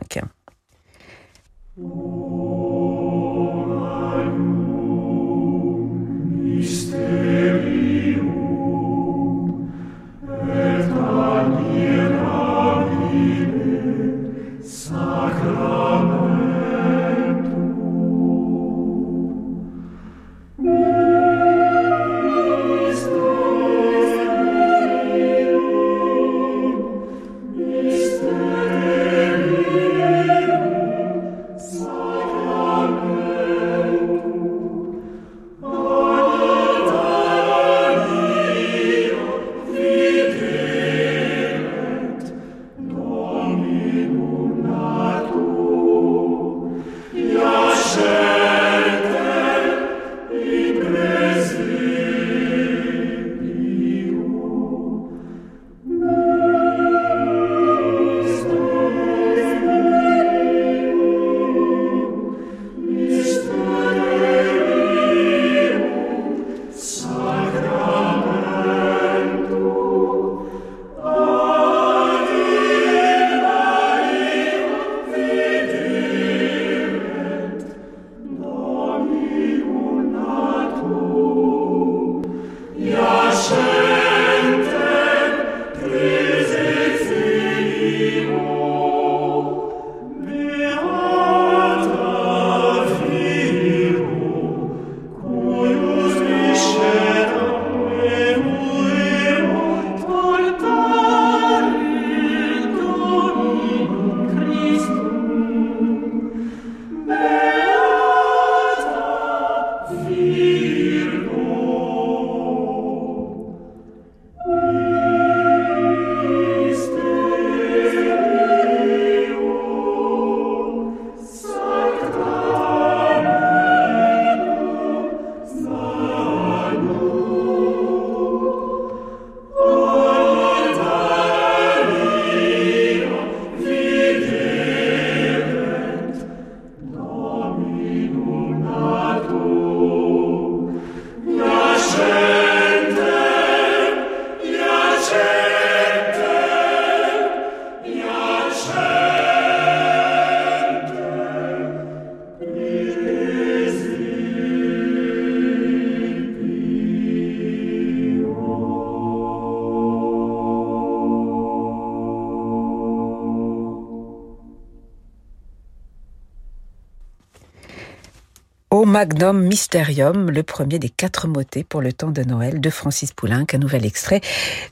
Magnum 168.85 169.41
Mysterium, 169.41 170.29
le 170.29 170.43
premier 170.43 170.79
des 170.79 170.89
quatre 170.89 171.27
motets 171.27 171.63
pour 171.63 171.81
le 171.81 171.93
temps 171.93 172.11
de 172.11 172.23
Noël 172.23 172.59
de 172.59 172.69
Francis 172.69 173.13
Poulenc, 173.13 173.45
un 173.53 173.57
nouvel 173.57 173.85
extrait 173.85 174.21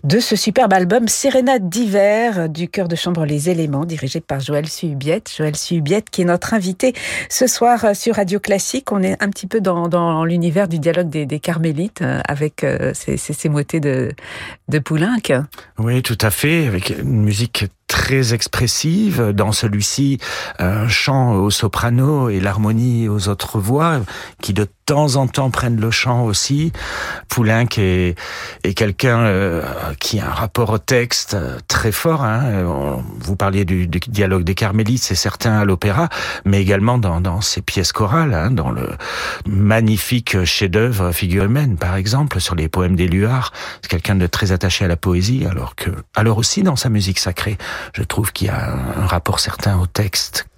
de 0.04 0.19
ce 0.19 0.36
superbe 0.36 0.74
album 0.74 1.08
Sérénade 1.08 1.69
d'hiver 1.69 2.50
du 2.50 2.67
chœur 2.67 2.88
de 2.88 2.95
chambre 2.95 3.26
Les 3.26 3.50
Éléments, 3.50 3.86
dirigé 3.86 4.21
par 4.21 4.39
Joël 4.39 4.67
Subiette. 4.67 5.32
Joël 5.36 5.56
Subiette 5.56 6.10
qui 6.10 6.21
est 6.21 6.26
notre 6.26 6.54
invité 6.54 6.93
ce 7.30 7.47
soir 7.47 7.95
sur 7.95 8.15
Radio 8.15 8.39
Classique. 8.39 8.91
On 8.91 9.02
est 9.04 9.21
un 9.21 9.30
petit 9.30 9.47
peu 9.47 9.62
dans, 9.62 10.24
l'univers 10.26 10.67
du 10.67 10.80
dialogue 10.80 11.10
des, 11.10 11.39
carmélites 11.39 12.02
euh, 12.02 12.19
avec 12.28 12.63
euh, 12.63 12.93
ces, 12.93 13.50
motets 13.50 13.80
de, 13.80 14.12
de 14.67 14.80
Poulenc. 14.80 15.45
Oui, 15.78 16.02
tout 16.02 16.17
à 16.21 16.32
fait, 16.32 16.67
avec 16.67 16.89
une 16.89 17.24
musique 17.24 17.65
très 17.91 18.34
expressive. 18.34 19.32
Dans 19.34 19.51
celui-ci, 19.51 20.17
un 20.60 20.88
chant 20.88 21.34
au 21.34 21.49
soprano 21.49 22.30
et 22.30 22.39
l'harmonie 22.39 23.10
aux 23.10 23.27
autres 23.27 23.60
voix 23.60 23.99
qui 24.41 24.54
de 24.54 24.65
temps 24.91 25.15
en 25.15 25.25
temps 25.25 25.49
prennent 25.51 25.80
le 25.80 25.89
chant 25.89 26.25
aussi. 26.25 26.73
Poulenc 27.30 27.77
est, 27.77 28.17
est 28.65 28.73
quelqu'un 28.73 29.19
euh, 29.19 29.63
qui 30.01 30.19
a 30.19 30.27
un 30.27 30.34
rapport 30.34 30.69
au 30.71 30.80
texte 30.80 31.34
euh, 31.34 31.58
très 31.69 31.93
fort. 31.93 32.25
Hein. 32.25 33.01
Vous 33.19 33.38
parliez 33.38 33.63
du, 33.63 33.88
du, 33.88 34.01
dialogue 34.01 34.43
des 34.43 34.54
Carmélites, 34.54 35.01
c'est 35.01 35.15
certain 35.15 35.54
à 35.60 35.63
l'opéra, 35.63 36.10
mais 36.43 36.62
également 36.62 36.97
dans, 36.97 37.21
dans 37.21 37.39
ses 37.39 37.62
pièces 37.62 37.93
chorales, 37.93 38.34
hein, 38.34 38.51
dans 38.51 38.69
le 38.69 38.89
magnifique 39.47 40.43
chef-d'œuvre 40.43 41.13
Figure 41.13 41.45
humaine, 41.45 41.77
par 41.77 41.95
exemple, 41.95 42.41
sur 42.41 42.56
les 42.56 42.67
poèmes 42.67 42.97
d'Éluard. 42.97 43.54
C'est 43.82 43.89
quelqu'un 43.89 44.15
de 44.15 44.27
très 44.27 44.51
attaché 44.51 44.84
à 44.84 44.89
la 44.89 44.97
poésie, 44.97 45.45
alors 45.49 45.75
que, 45.75 45.91
alors 46.15 46.38
aussi 46.38 46.63
dans 46.63 46.75
sa 46.75 46.89
musique 46.89 47.19
sacrée, 47.19 47.58
je 47.93 48.04
trouve 48.04 48.34
qu'il 48.34 48.47
y 48.47 48.49
a 48.49 48.73
un 48.97 49.08
rapport 49.08 49.39
certain 49.39 49.80
au 49.80 49.86
texte 49.86 50.50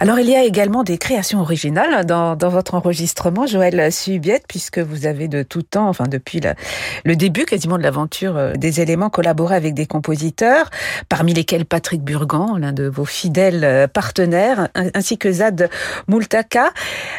Alors 0.00 0.18
il 0.18 0.28
y 0.28 0.36
a 0.36 0.44
également 0.44 0.84
des 0.84 0.98
créations 0.98 1.40
originales 1.40 2.04
dans, 2.04 2.36
dans 2.36 2.48
votre 2.48 2.74
enregistrement, 2.74 3.46
Joël 3.46 3.92
Subiette, 3.92 4.44
puisque 4.48 4.78
vous 4.78 5.06
avez 5.06 5.28
de 5.28 5.42
tout 5.42 5.62
temps, 5.62 5.88
enfin 5.88 6.04
depuis 6.06 6.40
le 7.04 7.16
début 7.16 7.44
quasiment 7.44 7.78
de 7.78 7.82
l'aventure 7.82 8.36
euh, 8.36 8.52
des 8.54 8.80
éléments, 8.80 9.10
collaboré 9.10 9.56
avec 9.56 9.74
des 9.74 9.86
compositeurs, 9.86 10.70
parmi 11.08 11.34
lesquels 11.34 11.64
Patrick 11.64 12.02
Burgan, 12.02 12.56
l'un 12.58 12.72
de 12.72 12.84
vos 12.84 13.04
fidèles 13.04 13.64
euh, 13.64 13.86
partenaires, 13.86 14.68
ainsi 14.74 15.18
que 15.18 15.30
Zad 15.30 15.70
Moultaka. 16.06 16.70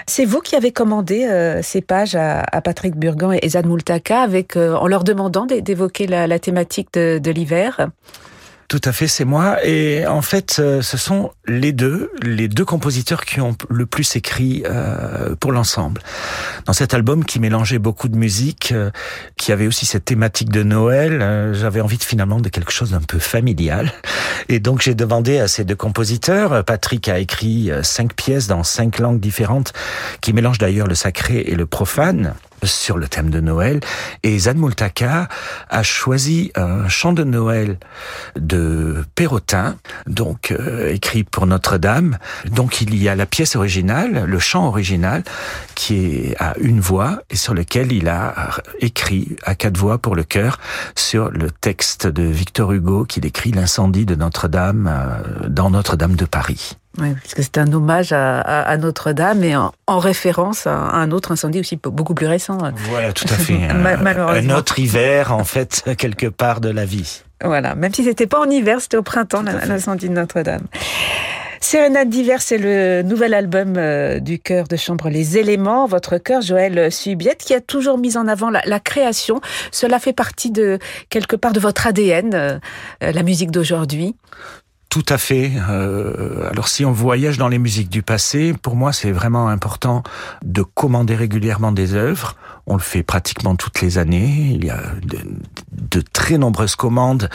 C'est 0.08 0.26
vous 0.26 0.40
qui 0.40 0.56
avez 0.56 0.72
commandé 0.72 1.26
euh, 1.26 1.62
ces 1.62 1.82
pages 1.82 2.16
à, 2.16 2.44
Patrick 2.62 2.96
Burgan 2.96 3.38
et 3.42 3.50
Zad 3.50 3.66
Moultaka 3.66 4.22
avec, 4.22 4.56
en 4.58 4.88
leur 4.88 5.04
demandant 5.04 5.46
d'évoquer 5.46 6.08
la, 6.08 6.40
thématique 6.40 6.90
de, 6.94 7.20
de 7.20 7.32
l'hiver? 7.32 7.90
Tout 8.70 8.80
à 8.86 8.92
fait, 8.92 9.08
c'est 9.08 9.26
moi. 9.26 9.66
Et 9.66 10.06
en 10.06 10.22
fait, 10.22 10.58
euh, 10.60 10.84
ce 10.84 10.96
sont 10.96 11.32
les 11.48 11.72
deux, 11.72 12.12
les 12.22 12.48
deux 12.48 12.66
compositeurs 12.66 13.26
qui 13.26 13.42
ont 13.42 13.58
le 13.68 13.88
plus 13.88 14.16
écrit 14.16 14.62
euh, 14.68 15.36
pour 15.40 15.52
l'ensemble. 15.52 16.02
Dans 16.68 16.74
cet 16.74 16.94
album 16.94 17.26
qui 17.26 17.40
mélangeait 17.40 17.80
beaucoup 17.80 18.10
de 18.10 18.16
musique, 18.16 18.72
euh, 18.72 18.92
qui 19.38 19.52
avait 19.52 19.66
aussi 19.66 19.88
cette 19.88 20.06
thématique 20.06 20.52
de 20.52 20.62
Noël, 20.62 21.56
j'avais 21.56 21.82
envie 21.82 21.98
de, 21.98 22.04
finalement 22.04 22.40
de 22.40 22.48
quelque 22.50 22.72
chose 22.72 22.92
d'un 22.92 23.02
peu 23.02 23.18
familial. 23.18 23.92
Et 24.50 24.60
donc 24.60 24.82
j'ai 24.84 24.94
demandé 24.94 25.40
à 25.40 25.48
ces 25.48 25.66
deux 25.66 25.76
compositeurs. 25.76 26.64
Patrick 26.64 27.10
a 27.10 27.18
écrit 27.18 27.72
cinq 27.82 28.14
pièces 28.14 28.46
dans 28.46 28.64
cinq 28.64 29.00
langues 29.00 29.20
différentes, 29.20 29.74
qui 30.22 30.32
mélangent 30.32 30.60
d'ailleurs 30.60 30.88
le 30.88 30.96
sacré 30.96 31.40
et 31.40 31.56
le 31.56 31.66
profane 31.66 32.36
sur 32.64 32.98
le 32.98 33.08
thème 33.08 33.30
de 33.30 33.40
Noël. 33.40 33.80
Et 34.24 34.38
Zad 34.40 34.58
Multaka 34.58 35.28
a 35.70 35.84
choisi 35.84 36.52
un 36.56 36.88
chant 36.88 37.14
de 37.14 37.24
Noël 37.24 37.78
de 38.36 39.06
Perrotin, 39.16 39.78
donc 40.08 40.52
euh, 40.52 40.94
écrit 40.94 41.24
pour 41.24 41.46
Notre-Dame. 41.48 42.18
Donc 42.52 42.82
il 42.82 42.96
y 42.96 43.10
a 43.10 43.16
la 43.16 43.26
pièce 43.26 43.56
originale, 43.56 44.26
le 44.26 44.40
chant 44.40 44.68
original, 44.68 45.24
qui 45.76 45.96
est 45.96 46.36
à 46.40 46.54
une 46.60 46.80
voix 46.80 47.22
et 47.30 47.36
sur 47.36 47.54
lequel 47.54 47.92
il 47.92 48.08
a 48.08 48.52
écrit 48.80 49.36
à 49.44 49.56
quatre 49.56 49.78
voix 49.78 49.98
pour 49.98 50.16
le 50.16 50.24
chœur 50.24 50.60
sur 50.96 51.30
le 51.32 51.52
texte 51.52 52.08
de 52.08 52.24
Victor 52.24 52.72
Hugo 52.72 53.06
qui 53.06 53.20
décrit 53.20 53.52
l'incendie 53.52 54.06
de 54.06 54.16
Notre-Dame 54.16 54.88
euh, 54.90 55.48
dans 55.48 55.70
Notre-Dame 55.70 56.16
de 56.16 56.26
Paris. 56.26 56.78
Oui, 56.98 57.14
parce 57.14 57.36
que 57.36 57.44
c'est 57.44 57.58
un 57.58 57.72
hommage 57.72 58.12
à, 58.12 58.78
Notre-Dame 58.78 59.44
et 59.44 59.56
en, 59.56 59.72
référence 60.00 60.66
à 60.66 60.74
un 60.74 61.12
autre 61.12 61.32
incendie 61.32 61.60
aussi 61.60 61.76
beaucoup 61.78 62.16
plus 62.16 62.28
récent. 62.28 62.58
Voilà, 62.90 63.14
tout 63.14 63.28
à 63.30 63.38
fait. 63.38 63.60
un, 63.70 64.50
autre 64.50 64.80
hiver, 64.80 65.34
en 65.34 65.44
fait, 65.44 65.84
quelque 65.98 66.28
part 66.28 66.62
de 66.62 66.70
la 66.70 66.86
vie. 66.86 67.24
Voilà, 67.44 67.76
même 67.76 67.94
si 67.94 68.04
c'était 68.04 68.28
pas 68.28 68.40
en 68.40 68.50
hiver, 68.50 68.82
c'était 68.82 68.98
au 68.98 69.04
printemps 69.04 69.44
l'incendie 69.44 70.10
de 70.10 70.14
Notre-Dame. 70.14 70.66
Sérénade 71.62 72.10
d'hiver, 72.10 72.42
c'est 72.42 72.58
le 72.58 73.04
nouvel 73.04 73.34
album 73.34 73.76
euh, 73.78 74.20
du 74.20 74.40
chœur 74.40 74.68
de 74.68 74.76
chambre 74.76 75.10
Les 75.10 75.38
Éléments. 75.38 75.86
Votre 75.88 76.18
chœur, 76.18 76.42
Joël 76.42 76.92
Subiette, 76.92 77.44
qui 77.44 77.54
a 77.54 77.62
toujours 77.62 77.98
mis 77.98 78.18
en 78.18 78.28
avant 78.28 78.50
la, 78.50 78.80
création. 78.80 79.42
Cela 79.72 80.00
fait 80.00 80.14
partie 80.14 80.52
de 80.52 80.80
quelque 81.10 81.36
part 81.36 81.52
de 81.52 81.60
votre 81.60 81.86
ADN, 81.86 82.34
euh, 82.34 82.60
la 83.02 83.24
musique 83.24 83.52
d'aujourd'hui. 83.52 84.16
Tout 84.90 85.06
à 85.08 85.20
fait. 85.20 85.52
Euh, 85.70 86.50
alors 86.50 86.68
si 86.68 86.84
on 86.84 86.92
voyage 86.92 87.38
dans 87.38 87.48
les 87.48 87.60
musiques 87.60 87.90
du 87.90 88.02
passé, 88.02 88.56
pour 88.60 88.76
moi 88.76 88.92
c'est 88.92 89.12
vraiment 89.12 89.48
important 89.48 90.02
de 90.44 90.64
commander 90.64 91.16
régulièrement 91.16 91.72
des 91.72 91.94
œuvres. 91.94 92.36
On 92.72 92.76
le 92.76 92.82
fait 92.82 93.02
pratiquement 93.02 93.56
toutes 93.56 93.82
les 93.82 93.98
années. 93.98 94.52
Il 94.54 94.64
y 94.64 94.70
a 94.70 94.80
de, 95.02 96.02
très 96.14 96.38
nombreuses 96.38 96.76
commandes 96.76 97.28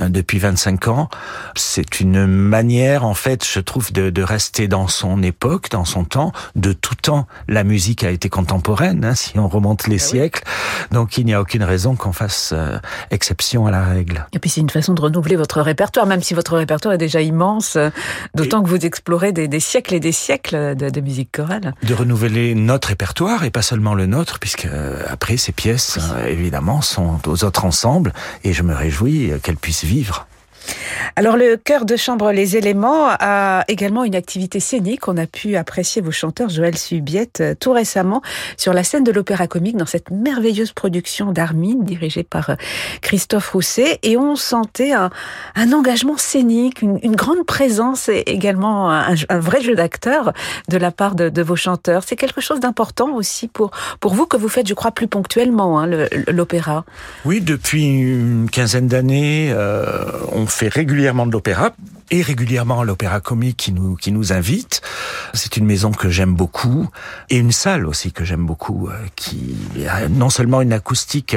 euh, 0.00 0.08
depuis 0.08 0.38
25 0.38 0.88
ans. 0.88 1.10
C'est 1.56 2.00
une 2.00 2.26
manière, 2.26 3.04
en 3.04 3.12
fait, 3.12 3.46
je 3.46 3.60
trouve, 3.60 3.92
de, 3.92 4.08
de, 4.08 4.22
rester 4.22 4.66
dans 4.66 4.88
son 4.88 5.22
époque, 5.22 5.70
dans 5.70 5.84
son 5.84 6.04
temps. 6.04 6.32
De 6.56 6.72
tout 6.72 6.94
temps, 6.94 7.26
la 7.48 7.64
musique 7.64 8.02
a 8.02 8.10
été 8.10 8.30
contemporaine, 8.30 9.04
hein, 9.04 9.14
si 9.14 9.38
on 9.38 9.46
remonte 9.46 9.88
les 9.88 10.02
ah 10.02 10.06
siècles. 10.06 10.44
Donc 10.90 11.18
il 11.18 11.26
n'y 11.26 11.34
a 11.34 11.40
aucune 11.40 11.64
raison 11.64 11.94
qu'on 11.94 12.12
fasse 12.12 12.54
euh, 12.54 12.78
exception 13.10 13.66
à 13.66 13.70
la 13.70 13.84
règle. 13.84 14.26
Et 14.32 14.38
puis 14.38 14.48
c'est 14.48 14.62
une 14.62 14.70
façon 14.70 14.94
de 14.94 15.02
renouveler 15.02 15.36
votre 15.36 15.60
répertoire, 15.60 16.06
même 16.06 16.22
si 16.22 16.32
votre 16.32 16.56
répertoire 16.56 16.94
est 16.94 16.98
déjà 16.98 17.20
immense, 17.20 17.76
d'autant 18.34 18.62
que 18.62 18.68
vous 18.68 18.86
explorez 18.86 19.32
des, 19.32 19.60
siècles 19.60 19.94
et 19.94 20.00
des 20.00 20.12
siècles 20.12 20.74
de, 20.74 20.88
de 20.88 21.00
musique 21.02 21.30
chorale. 21.32 21.74
De 21.82 21.92
renouveler 21.92 22.54
notre 22.54 22.88
répertoire 22.88 23.44
et 23.44 23.50
pas 23.50 23.62
seulement 23.62 23.94
le 23.94 24.06
nôtre, 24.06 24.38
puisque 24.38 24.66
euh, 24.78 25.02
après, 25.08 25.36
ces 25.36 25.52
pièces, 25.52 25.98
euh, 26.12 26.26
évidemment, 26.26 26.80
sont 26.80 27.18
aux 27.26 27.44
autres 27.44 27.64
ensembles 27.64 28.12
et 28.44 28.52
je 28.52 28.62
me 28.62 28.74
réjouis 28.74 29.32
qu'elles 29.42 29.56
puissent 29.56 29.84
vivre. 29.84 30.27
Alors 31.16 31.36
le 31.36 31.56
chœur 31.56 31.84
de 31.84 31.96
chambre 31.96 32.32
Les 32.32 32.56
Éléments 32.56 33.08
a 33.08 33.64
également 33.68 34.04
une 34.04 34.14
activité 34.14 34.60
scénique. 34.60 35.08
On 35.08 35.16
a 35.16 35.26
pu 35.26 35.56
apprécier 35.56 36.02
vos 36.02 36.10
chanteurs 36.10 36.48
Joël 36.48 36.76
Subiette 36.76 37.40
euh, 37.40 37.54
tout 37.58 37.72
récemment 37.72 38.22
sur 38.56 38.72
la 38.72 38.84
scène 38.84 39.04
de 39.04 39.12
l'Opéra 39.12 39.46
Comique 39.46 39.76
dans 39.76 39.86
cette 39.86 40.10
merveilleuse 40.10 40.72
production 40.72 41.32
d'Armine 41.32 41.84
dirigée 41.84 42.22
par 42.22 42.50
euh, 42.50 42.54
Christophe 43.00 43.50
Rousset 43.50 43.98
et 44.02 44.16
on 44.16 44.36
sentait 44.36 44.92
un, 44.92 45.10
engagement 45.72 46.16
scénique, 46.16 46.82
une, 46.82 47.16
grande 47.16 47.44
présence 47.44 48.08
et 48.08 48.22
également 48.26 48.90
un, 48.90 49.14
vrai 49.38 49.60
jeu 49.60 49.74
d'acteur 49.74 50.32
de 50.68 50.76
la 50.76 50.90
part 50.90 51.14
de, 51.14 51.42
vos 51.42 51.56
chanteurs. 51.56 52.02
C'est 52.04 52.16
quelque 52.16 52.40
chose 52.40 52.60
d'important 52.60 53.10
aussi 53.14 53.48
pour, 53.48 53.70
pour 54.00 54.14
vous 54.14 54.26
que 54.26 54.36
vous 54.36 54.48
faites, 54.48 54.68
je 54.68 54.74
crois, 54.74 54.92
plus 54.92 55.08
ponctuellement 55.08 55.80
hein, 55.80 55.88
l'opéra. 56.28 56.84
Oui, 57.24 57.40
depuis 57.40 57.84
une 57.84 58.48
quinzaine 58.50 58.88
d'années, 58.88 59.50
euh, 59.52 60.04
on 60.32 60.46
fait 60.46 60.57
fait 60.58 60.68
régulièrement 60.68 61.24
de 61.24 61.30
l'opéra 61.30 61.70
et 62.10 62.20
régulièrement 62.20 62.82
l'opéra 62.82 63.20
comique 63.20 63.56
qui 63.56 63.72
nous 63.72 63.94
qui 63.94 64.10
nous 64.10 64.32
invite. 64.32 64.80
C'est 65.32 65.56
une 65.56 65.66
maison 65.66 65.92
que 65.92 66.10
j'aime 66.10 66.34
beaucoup 66.34 66.88
et 67.30 67.36
une 67.36 67.52
salle 67.52 67.86
aussi 67.86 68.10
que 68.10 68.24
j'aime 68.24 68.44
beaucoup 68.44 68.88
euh, 68.88 68.94
qui 69.14 69.56
a 69.88 70.08
non 70.08 70.30
seulement 70.30 70.60
une 70.60 70.72
acoustique 70.72 71.36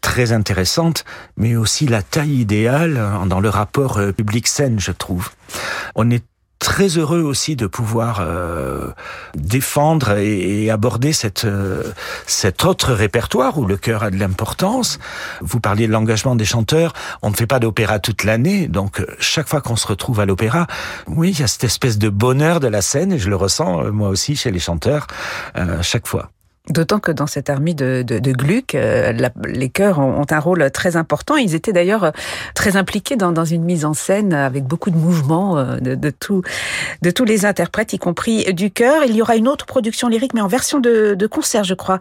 très 0.00 0.32
intéressante 0.32 1.04
mais 1.36 1.54
aussi 1.54 1.86
la 1.86 2.02
taille 2.02 2.40
idéale 2.40 3.00
dans 3.26 3.38
le 3.38 3.48
rapport 3.48 3.98
euh, 3.98 4.10
public 4.10 4.48
scène 4.48 4.80
je 4.80 4.90
trouve. 4.90 5.30
On 5.94 6.10
est 6.10 6.24
très 6.58 6.98
heureux 6.98 7.20
aussi 7.20 7.56
de 7.56 7.66
pouvoir 7.66 8.18
euh, 8.20 8.90
défendre 9.34 10.12
et, 10.18 10.70
aborder 10.70 11.12
cette 11.12 11.44
euh, 11.44 11.92
cet 12.26 12.64
autre 12.64 12.92
répertoire 12.92 13.58
où 13.58 13.66
le 13.66 13.76
chœur 13.76 14.02
a 14.02 14.10
de 14.10 14.16
l'importance. 14.16 14.98
Vous 15.40 15.60
parliez 15.60 15.86
de 15.86 15.92
l'engagement 15.92 16.34
des 16.34 16.44
chanteurs. 16.44 16.92
On 17.22 17.30
ne 17.30 17.34
fait 17.34 17.46
pas 17.46 17.58
d'opéra 17.58 17.98
toute 17.98 18.24
l'année, 18.24 18.68
donc 18.68 19.00
euh, 19.00 19.06
chaque 19.18 19.48
fois 19.48 19.60
qu'on 19.60 19.76
se 19.76 19.86
retrouve 19.86 20.20
à 20.20 20.26
l'opéra, 20.26 20.66
oui, 21.06 21.30
il 21.30 21.40
y 21.40 21.42
a 21.42 21.46
cette 21.46 21.64
espèce 21.64 21.98
de 21.98 22.08
bonheur 22.08 22.60
de 22.60 22.68
la 22.68 22.82
scène 22.82 23.12
et 23.12 23.18
je 23.18 23.28
le 23.28 23.36
ressens 23.36 23.90
moi 23.92 24.08
aussi 24.08 24.36
chez 24.36 24.50
les 24.50 24.60
chanteurs 24.60 25.06
chaque 25.82 26.06
fois. 26.06 26.30
D'autant 26.68 26.98
que 26.98 27.12
dans 27.12 27.26
cette 27.26 27.48
armée 27.48 27.74
de, 27.74 28.02
de, 28.02 28.18
de 28.18 28.32
Gluck, 28.32 28.74
euh, 28.74 29.12
les 29.46 29.68
chœurs 29.68 30.00
ont, 30.00 30.24
un 30.28 30.40
rôle 30.40 30.70
très 30.72 30.96
important. 30.96 31.36
Ils 31.36 31.54
étaient 31.54 31.72
d'ailleurs 31.72 32.04
euh, 32.04 32.10
très 32.54 32.76
impliqués 32.76 33.16
dans, 33.16 33.30
dans, 33.30 33.44
une 33.44 33.62
mise 33.62 33.84
en 33.84 33.94
scène 33.94 34.32
avec 34.32 34.64
beaucoup 34.64 34.90
de 34.90 34.96
mouvements 34.96 35.58
euh, 35.58 35.76
de, 35.78 35.94
de, 35.94 36.10
tout, 36.10 36.42
de 37.02 37.10
tous 37.10 37.24
les 37.24 37.46
interprètes, 37.46 37.92
y 37.92 37.98
compris 37.98 38.52
du 38.52 38.70
chœur. 38.70 39.04
Il 39.04 39.14
y 39.14 39.22
aura 39.22 39.36
une 39.36 39.46
autre 39.46 39.66
production 39.66 40.08
lyrique, 40.08 40.34
mais 40.34 40.40
en 40.40 40.48
version 40.48 40.80
de, 40.80 41.14
de 41.14 41.26
concert, 41.26 41.62
je 41.62 41.74
crois. 41.74 41.98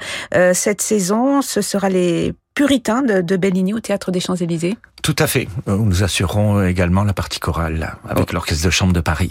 cette 0.53 0.81
saison, 0.81 1.41
ce 1.41 1.61
sera 1.61 1.89
les 1.89 2.33
Puritain 2.55 3.01
de, 3.01 3.21
de 3.21 3.35
Bellini 3.35 3.73
au 3.73 3.81
Théâtre 3.81 4.11
des 4.11 4.21
Champs-Élysées 4.21 4.77
Tout 5.03 5.15
à 5.19 5.27
fait. 5.27 5.47
Nous 5.67 6.03
assurons 6.03 6.65
également 6.65 7.03
la 7.03 7.13
partie 7.13 7.39
chorale 7.39 7.97
avec 8.07 8.31
l'Orchestre 8.31 8.65
de 8.65 8.71
Chambre 8.71 8.93
de 8.93 9.01
Paris. 9.01 9.29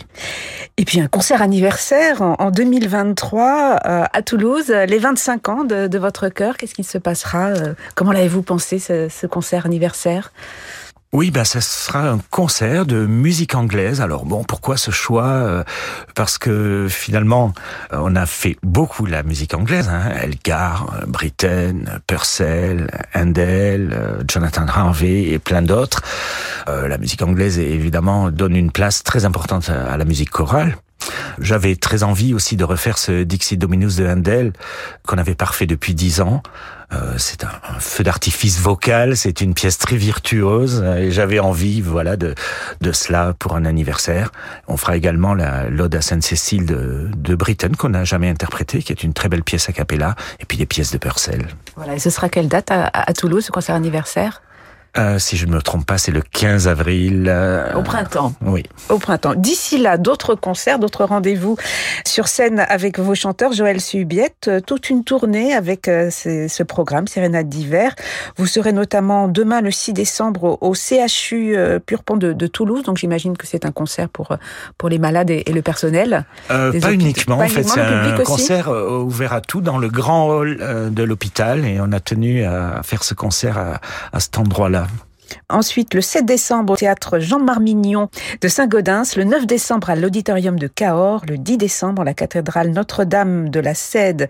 Et 0.77 0.85
puis 0.85 1.01
un 1.01 1.09
concert 1.09 1.41
anniversaire 1.41 2.21
en, 2.21 2.51
2023 2.51 3.81
euh, 3.87 4.05
à 4.13 4.23
Toulouse, 4.23 4.69
les 4.69 4.99
25 4.99 5.49
ans 5.49 5.65
de, 5.65 5.99
votre 5.99 6.29
chœur. 6.29 6.59
Qu'est-ce 6.59 6.75
qui 6.75 6.85
se 6.85 6.99
passera 6.99 7.47
euh, 7.47 7.75
Comment 7.95 8.13
l'avez-vous 8.13 8.43
pensé 8.43 8.79
ce, 8.79 9.09
ce 9.09 9.27
concert 9.27 9.65
anniversaire? 9.65 10.31
Oui, 11.15 11.31
ben 11.31 11.45
ça 11.45 11.61
sera 11.61 12.09
un 12.09 12.19
concert 12.31 12.87
de 12.87 13.07
musique 13.07 13.55
anglaise. 13.55 14.01
Alors 14.01 14.25
bon, 14.25 14.43
pourquoi 14.43 14.77
ce 14.77 14.91
choix 14.91 15.27
euh, 15.27 15.63
Parce 16.17 16.39
que 16.39 16.89
finalement, 16.91 17.53
euh, 17.93 17.99
on 18.03 18.17
a 18.17 18.27
fait 18.27 18.57
beaucoup 18.65 19.07
la 19.07 19.23
musique 19.23 19.55
anglaise. 19.55 19.89
Hein. 19.89 20.11
Elgar, 20.21 20.93
euh, 20.93 21.07
Britten, 21.07 22.01
Purcell, 22.09 22.91
Handel, 23.15 24.25
Jonathan 24.27 24.67
Harvey 24.67 25.29
et 25.29 25.39
plein 25.39 25.63
d'autres. 25.63 26.03
la 26.67 26.99
musique 26.99 27.23
anglaise, 27.23 27.61
évidemment, 27.61 28.33
donne 28.33 28.57
une 28.57 28.73
place 28.73 29.05
très 29.05 29.25
importante 29.25 29.69
à 29.69 29.97
la 29.97 30.05
musique 30.05 30.31
chorale. 30.31 30.77
J'avais 31.39 31.77
très 31.77 32.03
envie 32.03 32.35
aussi 32.35 32.57
de 32.57 32.65
refaire 32.65 32.99
ce 32.99 33.23
Dixie 33.23 33.57
Dominus 33.57 33.97
de 33.97 34.07
Handel 34.07 34.53
qu'on 35.07 35.19
avait 35.19 35.35
parfait 35.35 35.67
depuis 35.67 35.95
dix 35.95 36.21
ans. 36.21 36.43
Euh, 36.93 37.15
c'est 37.17 37.45
un, 37.45 37.51
feu 37.81 38.05
d'artifice 38.05 38.61
vocal, 38.61 39.17
c'est 39.17 39.41
une 39.41 39.55
pièce 39.55 39.79
très 39.79 39.97
virtuose 39.97 40.85
et 40.99 41.11
j'avais 41.11 41.39
envie, 41.39 41.81
voilà, 41.81 42.17
de, 42.17 42.35
de 42.81 42.93
cela 42.93 43.35
pour 43.39 43.57
un 43.57 43.65
anniversaire. 43.65 44.31
On 44.69 44.77
fera 44.77 44.97
également 44.97 45.35
la 45.35 45.69
l'Ode 45.69 45.95
à 45.95 46.03
Sainte-Cécile 46.03 46.67
de, 46.67 47.11
de 47.17 47.35
Britten 47.35 47.75
qu'on 47.75 47.89
n'a 47.89 48.05
jamais 48.05 48.29
interprétée, 48.29 48.83
qui 48.83 48.93
est 48.93 49.03
une 49.03 49.13
très 49.13 49.29
belle 49.29 49.43
pièce 49.43 49.69
a 49.69 49.73
cappella, 49.73 50.15
et 50.41 50.45
puis 50.45 50.59
des 50.59 50.67
pièces 50.67 50.93
de 50.93 50.99
Purcell. 50.99 51.47
Voilà, 51.77 51.95
et 51.95 51.99
ce 51.99 52.11
sera 52.11 52.29
quelle 52.29 52.49
date 52.49 52.71
à, 52.71 52.91
à 52.93 53.13
Toulouse, 53.13 53.45
ce 53.47 53.51
concert 53.51 53.75
anniversaire? 53.75 54.43
Euh, 54.97 55.19
si 55.19 55.37
je 55.37 55.47
ne 55.47 55.53
me 55.53 55.61
trompe 55.61 55.87
pas, 55.87 55.99
c'est 55.99 56.13
le 56.13 56.23
15 56.23 56.69
avril. 56.69 57.33
Au 57.75 57.83
printemps. 57.83 58.33
Oui. 58.43 58.63
Au 58.89 58.99
printemps. 58.99 59.35
D'ici 59.35 59.79
là, 59.79 59.99
d'autres 59.99 60.35
concerts, 60.35 60.79
d'autres 60.79 61.05
rendez-vous 61.05 61.57
sur 62.07 62.29
scène 62.29 62.65
avec 62.69 62.99
vos 63.01 63.15
chanteurs, 63.15 63.53
Joël 63.53 63.81
Subiette, 63.81 64.51
toute 64.67 64.91
une 64.91 65.03
tournée 65.03 65.53
avec 65.55 65.87
ce 65.87 66.63
programme, 66.63 67.09
Sérénade 67.09 67.49
d'hiver. 67.49 67.95
Vous 68.37 68.47
serez 68.47 68.73
notamment 68.73 69.27
demain, 69.27 69.61
le 69.61 69.71
6 69.71 69.93
décembre, 69.95 70.59
au 70.61 70.75
CHU 70.75 71.57
Purpont 71.85 72.17
de, 72.17 72.33
de 72.33 72.47
Toulouse. 72.47 72.85
Donc 72.85 72.99
j'imagine 72.99 73.37
que 73.37 73.47
c'est 73.47 73.65
un 73.65 73.73
concert 73.73 74.09
pour, 74.09 74.37
pour 74.79 74.89
les 74.89 74.99
malades 74.99 75.31
et, 75.31 75.45
le 75.53 75.63
personnel. 75.63 76.25
Euh, 76.51 76.79
pas 76.81 76.93
uniquement, 76.93 77.39
en 77.39 77.49
fait, 77.49 77.65
c'est 77.65 77.81
un 77.81 78.17
concert 78.19 78.69
ouvert 78.69 79.33
à 79.33 79.41
tout 79.41 79.61
dans 79.61 79.79
le 79.79 79.89
grand 79.89 80.29
hall 80.29 80.91
de 80.91 81.03
l'hôpital 81.03 81.65
et 81.65 81.81
on 81.81 81.91
a 81.93 82.01
tenu 82.01 82.45
à 82.45 82.81
faire 82.85 83.03
ce 83.03 83.15
concert 83.15 83.59
à, 83.59 83.81
à 84.13 84.21
cet 84.21 84.39
endroit-là. 84.39 84.84
Ensuite, 85.49 85.95
le 85.95 86.01
7 86.01 86.25
décembre 86.25 86.75
au 86.75 86.77
théâtre 86.77 87.19
Jean 87.19 87.41
Marmignon 87.41 88.09
de 88.41 88.49
Saint-Gaudens, 88.49 89.17
le 89.17 89.25
9 89.25 89.47
décembre 89.47 89.91
à 89.91 89.97
l'auditorium 89.97 90.59
de 90.59 90.67
Cahors, 90.67 91.23
le 91.29 91.39
10 91.39 91.59
décembre 91.59 92.03
à 92.03 92.05
la 92.05 92.15
cathédrale 92.15 92.71
Notre-Dame 92.71 93.49
de 93.49 93.61
la 93.61 93.75
Cède 93.75 94.29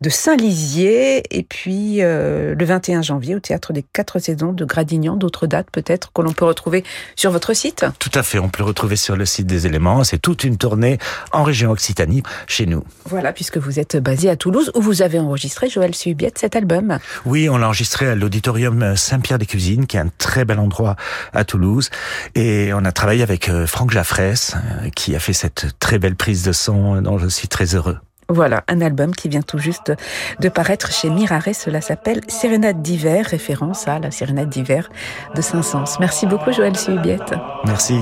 de 0.00 0.08
Saint-Lizier, 0.08 1.22
et 1.30 1.42
puis 1.42 2.02
euh, 2.02 2.54
le 2.54 2.64
21 2.64 3.02
janvier 3.02 3.34
au 3.34 3.40
théâtre 3.40 3.72
des 3.72 3.82
Quatre 3.82 4.18
Saisons 4.18 4.52
de 4.52 4.64
Gradignan. 4.64 5.16
D'autres 5.16 5.46
dates 5.46 5.70
peut-être 5.70 6.12
que 6.12 6.22
l'on 6.22 6.32
peut 6.32 6.44
retrouver 6.44 6.84
sur 7.14 7.30
votre 7.30 7.54
site? 7.54 7.84
Tout 7.98 8.10
à 8.14 8.22
fait, 8.22 8.38
on 8.38 8.48
peut 8.48 8.62
le 8.62 8.68
retrouver 8.68 8.96
sur 8.96 9.16
le 9.16 9.26
site 9.26 9.46
des 9.46 9.66
éléments. 9.66 10.04
C'est 10.04 10.18
toute 10.18 10.44
une 10.44 10.56
tournée 10.56 10.98
en 11.32 11.42
région 11.42 11.70
Occitanie, 11.70 12.22
chez 12.46 12.66
nous. 12.66 12.82
Voilà, 13.04 13.32
puisque 13.32 13.58
vous 13.58 13.78
êtes 13.78 13.96
basé 13.96 14.30
à 14.30 14.36
Toulouse, 14.36 14.70
où 14.74 14.80
vous 14.80 15.02
avez 15.02 15.18
enregistré, 15.18 15.68
Joël 15.68 15.94
Subiette, 15.94 16.38
cet 16.38 16.56
album. 16.56 16.98
Oui, 17.24 17.48
on 17.48 17.58
l'a 17.58 17.66
enregistré 17.66 18.08
à 18.08 18.14
l'auditorium 18.14 18.96
Saint-Pierre-des-Cuisines, 18.96 19.86
qui 19.86 19.96
est 19.96 20.00
un 20.00 20.10
très 20.18 20.44
bel 20.46 20.58
endroit 20.58 20.96
à 21.32 21.44
Toulouse. 21.44 21.90
Et 22.34 22.70
on 22.72 22.84
a 22.84 22.92
travaillé 22.92 23.22
avec 23.22 23.48
euh, 23.48 23.66
Franck 23.66 23.90
Jaffresse, 23.90 24.56
euh, 24.56 24.90
qui 24.90 25.14
a 25.14 25.18
fait 25.18 25.32
cette 25.32 25.78
très 25.78 25.98
belle 25.98 26.16
prise 26.16 26.42
de 26.42 26.52
son 26.52 27.02
dont 27.02 27.18
je 27.18 27.28
suis 27.28 27.48
très 27.48 27.74
heureux. 27.74 27.98
Voilà, 28.28 28.64
un 28.66 28.80
album 28.80 29.14
qui 29.14 29.28
vient 29.28 29.42
tout 29.42 29.58
juste 29.58 29.92
de 30.40 30.48
paraître 30.48 30.90
chez 30.90 31.10
Mirare. 31.10 31.54
Cela 31.54 31.80
s'appelle 31.80 32.22
Sérénade 32.26 32.82
d'hiver, 32.82 33.24
référence 33.26 33.86
à 33.86 34.00
la 34.00 34.10
Sérénade 34.10 34.48
d'hiver 34.48 34.88
de 35.36 35.40
Saint-Saëns. 35.40 35.98
Merci 36.00 36.26
beaucoup, 36.26 36.52
Joël 36.52 36.76
Subiette. 36.76 37.34
Merci. 37.66 38.00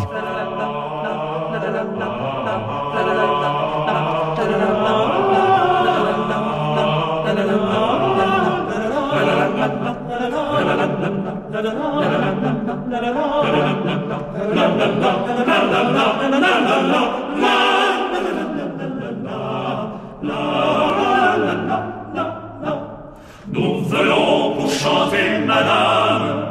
Nous 23.46 23.84
venons 23.84 24.54
pour 24.56 24.70
chanter, 24.70 25.38
madame, 25.46 26.46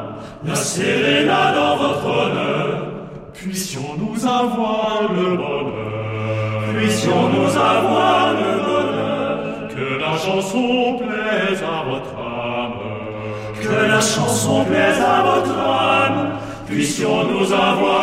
la 0.46 0.56
sérénade 0.56 1.56
dans 1.56 1.76
votre 1.76 2.06
honneur. 2.06 2.84
Puissions-nous 3.34 4.26
avoir 4.26 5.02
le 5.10 5.36
bonheur, 5.36 6.76
puissions-nous 6.78 7.58
avoir 7.58 8.34
le 8.34 8.52
bonheur, 8.64 9.68
que 9.76 9.88
la 10.00 10.18
chanson 10.18 11.00
plaise 11.00 11.62
à 11.62 11.84
votre 11.90 12.16
âme, 12.18 12.80
que 13.62 13.78
la 13.92 14.00
chanson 14.00 14.64
plaise 14.64 15.02
à 15.02 15.24
votre 15.24 15.58
âme, 15.60 16.22
puissions-nous 16.68 17.52
avoir 17.52 18.03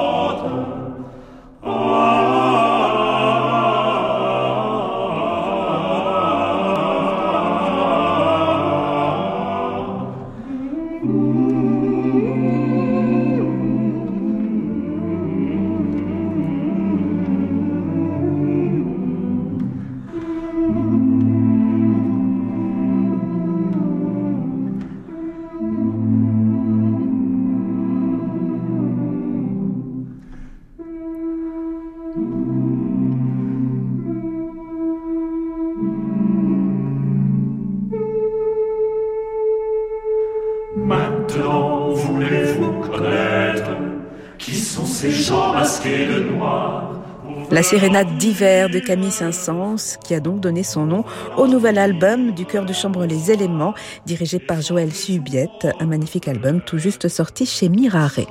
sérénade 47.61 48.17
d'hiver 48.17 48.69
de 48.69 48.79
Camille 48.79 49.11
Saint-Saëns, 49.11 49.97
qui 50.03 50.15
a 50.15 50.21
donc 50.21 50.39
donné 50.39 50.63
son 50.63 50.85
nom 50.85 51.03
au 51.37 51.47
nouvel 51.47 51.77
album 51.77 52.31
du 52.31 52.45
chœur 52.45 52.65
de 52.65 52.71
chambre 52.71 53.05
Les 53.05 53.29
Éléments, 53.29 53.73
dirigé 54.05 54.39
par 54.39 54.61
Joël 54.61 54.93
Subiette, 54.93 55.67
un 55.79 55.85
magnifique 55.85 56.29
album 56.29 56.61
tout 56.61 56.77
juste 56.77 57.09
sorti 57.09 57.45
chez 57.45 57.67
Mirare. 57.67 58.21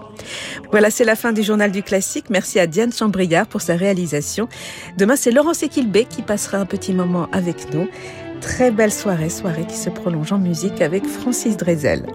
Voilà, 0.71 0.91
c'est 0.91 1.05
la 1.05 1.17
fin 1.17 1.33
du 1.33 1.43
journal 1.43 1.71
du 1.71 1.83
classique. 1.83 2.31
Merci 2.31 2.59
à 2.59 2.67
Diane 2.67 2.93
Chambriard 2.93 3.47
pour 3.47 3.61
sa 3.61 3.77
réalisation. 3.77 4.49
Demain, 4.97 5.17
c'est 5.17 5.31
Laurence 5.31 5.63
Equilbé 5.63 6.07
qui 6.07 6.23
passera 6.23 6.57
un 6.57 6.67
petit 6.67 6.95
moment 6.95 7.29
avec 7.33 7.75
nous. 7.75 7.89
Très 8.41 8.71
belle 8.71 8.93
soirée, 8.93 9.29
soirée 9.29 9.67
qui 9.67 9.77
se 9.77 9.91
prolonge 9.91 10.33
en 10.33 10.39
musique 10.39 10.81
avec 10.81 11.05
Francis 11.07 11.59
Drezel. 11.59 12.07